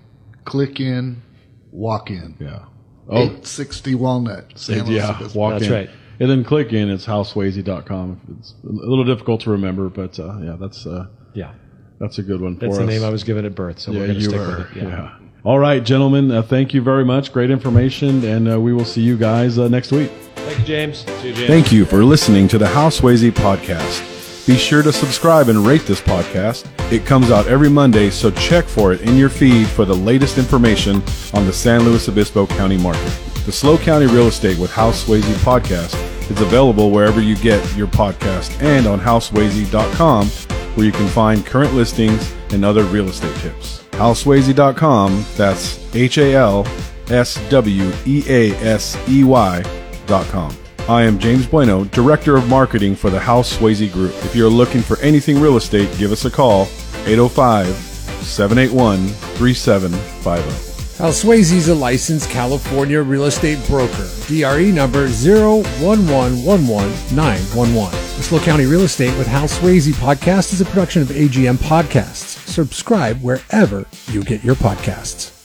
click 0.44 0.80
in, 0.80 1.22
walk 1.70 2.10
in. 2.10 2.36
Yeah. 2.40 2.64
Oh, 3.08 3.22
860 3.22 3.94
Walnut. 3.94 4.52
San 4.58 4.84
Luis 4.86 4.96
yeah. 4.96 5.10
Obispo. 5.16 5.38
Walk 5.38 5.52
That's 5.52 5.66
in. 5.66 5.72
right. 5.72 5.90
And 6.18 6.31
then 6.31 6.44
click 6.44 6.72
in. 6.72 6.88
It's 6.90 7.07
halsweasey.com. 7.07 8.38
It's 8.40 8.55
a 8.64 8.68
little 8.68 9.05
difficult 9.05 9.42
to 9.42 9.50
remember, 9.50 9.88
but 9.88 10.18
uh, 10.18 10.38
yeah, 10.40 10.57
that's 10.59 10.87
uh, 10.87 11.07
Yeah. 11.35 11.52
that's 12.00 12.18
a 12.18 12.22
good 12.22 12.40
one 12.40 12.57
That's 12.59 12.76
for 12.76 12.83
the 12.85 12.88
us. 12.88 12.98
name 12.98 13.05
I 13.07 13.11
was 13.11 13.22
given 13.24 13.44
at 13.44 13.55
birth, 13.55 13.79
so 13.79 13.92
yeah, 13.92 14.00
we're 14.00 14.07
going 14.07 14.18
to 14.18 14.24
stick 14.24 14.38
were. 14.40 14.59
with 14.59 14.76
it. 14.76 14.83
Yeah. 14.85 15.18
All 15.44 15.59
right, 15.59 15.83
gentlemen. 15.85 16.31
Uh, 16.33 16.42
thank 16.42 16.74
you 16.74 16.83
very 16.83 17.05
much. 17.05 17.33
Great 17.33 17.50
information, 17.50 18.24
and 18.24 18.50
uh, 18.50 18.61
we 18.61 18.72
will 18.72 18.85
see 18.85 19.02
you 19.02 19.16
guys 19.16 19.59
uh, 19.59 19.68
next 19.68 19.92
week. 19.92 20.11
Thank 20.37 20.59
you, 20.61 20.64
James. 20.64 20.98
See 21.20 21.29
you, 21.29 21.35
James. 21.35 21.46
Thank 21.48 21.72
you 21.72 21.85
for 21.85 22.02
listening 22.05 22.48
to 22.48 22.59
the 22.59 22.66
Hal 22.66 22.90
Sweasey 22.90 23.31
podcast. 23.31 24.46
Be 24.46 24.57
sure 24.57 24.83
to 24.83 24.92
subscribe 24.92 25.48
and 25.48 25.59
rate 25.66 25.83
this 25.83 26.00
podcast. 26.00 26.66
It 26.92 27.05
comes 27.05 27.31
out 27.31 27.46
every 27.48 27.68
Monday, 27.68 28.11
so 28.11 28.31
check 28.31 28.64
for 28.64 28.92
it 28.92 29.00
in 29.02 29.16
your 29.16 29.29
feed 29.29 29.66
for 29.66 29.85
the 29.85 29.94
latest 29.94 30.38
information 30.38 31.02
on 31.35 31.46
the 31.46 31.52
San 31.52 31.83
Luis 31.83 32.09
Obispo 32.09 32.46
County 32.46 32.76
market. 32.79 33.12
The 33.46 33.52
SLO 33.52 33.78
County 33.78 34.06
Real 34.06 34.26
Estate 34.26 34.59
with 34.59 34.72
Hal 34.72 34.90
Sweasey 34.90 35.32
podcast 35.44 35.94
is 36.28 36.40
available 36.40 36.90
wherever 36.90 37.20
you 37.20 37.37
get 37.37 37.76
your 37.76 37.87
podcast 37.87 38.61
and 38.61 38.88
on 38.88 38.98
halsweasey.com 38.98 40.26
where 40.74 40.85
you 40.85 40.90
can 40.90 41.06
find 41.06 41.46
current 41.46 41.72
listings 41.72 42.35
and 42.50 42.64
other 42.64 42.82
real 42.82 43.09
estate 43.09 43.37
tips. 43.37 43.85
Halsweasey.com, 43.92 45.24
that's 45.37 45.94
H 45.94 46.18
A 46.18 46.35
L 46.35 46.66
S 47.09 47.37
W 47.48 47.92
E 48.04 48.24
A 48.26 48.50
S 48.56 48.98
E 49.09 49.22
Y.com. 49.22 50.56
I 50.88 51.02
am 51.02 51.16
James 51.16 51.46
Bueno, 51.46 51.85
Director 51.85 52.37
of 52.37 52.48
Marketing 52.48 52.96
for 52.96 53.11
the 53.11 53.20
Hal 53.20 53.44
Sweasey 53.44 53.92
Group. 53.92 54.12
If 54.24 54.35
you're 54.35 54.50
looking 54.50 54.82
for 54.82 54.98
anything 54.98 55.40
real 55.40 55.56
estate, 55.56 55.96
give 55.98 56.11
us 56.11 56.24
a 56.24 56.30
call 56.32 56.62
805 57.06 57.68
781 57.68 59.06
3750. 59.06 60.65
Al 60.98 61.12
Sweasey 61.12 61.56
is 61.56 61.68
a 61.68 61.74
licensed 61.74 62.30
California 62.30 63.02
real 63.02 63.26
estate 63.26 63.59
broker. 63.66 64.09
DRE 64.28 64.72
number 64.72 65.09
011119111. 65.09 67.90
The 68.16 68.22
SLO 68.22 68.40
County 68.40 68.64
Real 68.64 68.80
Estate 68.80 69.14
with 69.18 69.26
Hal 69.26 69.46
Sweasey 69.46 69.92
podcast 69.92 70.54
is 70.54 70.62
a 70.62 70.64
production 70.64 71.02
of 71.02 71.09
AGM 71.09 71.56
Podcasts. 71.56 72.38
Subscribe 72.48 73.20
wherever 73.20 73.85
you 74.11 74.22
get 74.22 74.42
your 74.42 74.54
podcasts. 74.54 75.36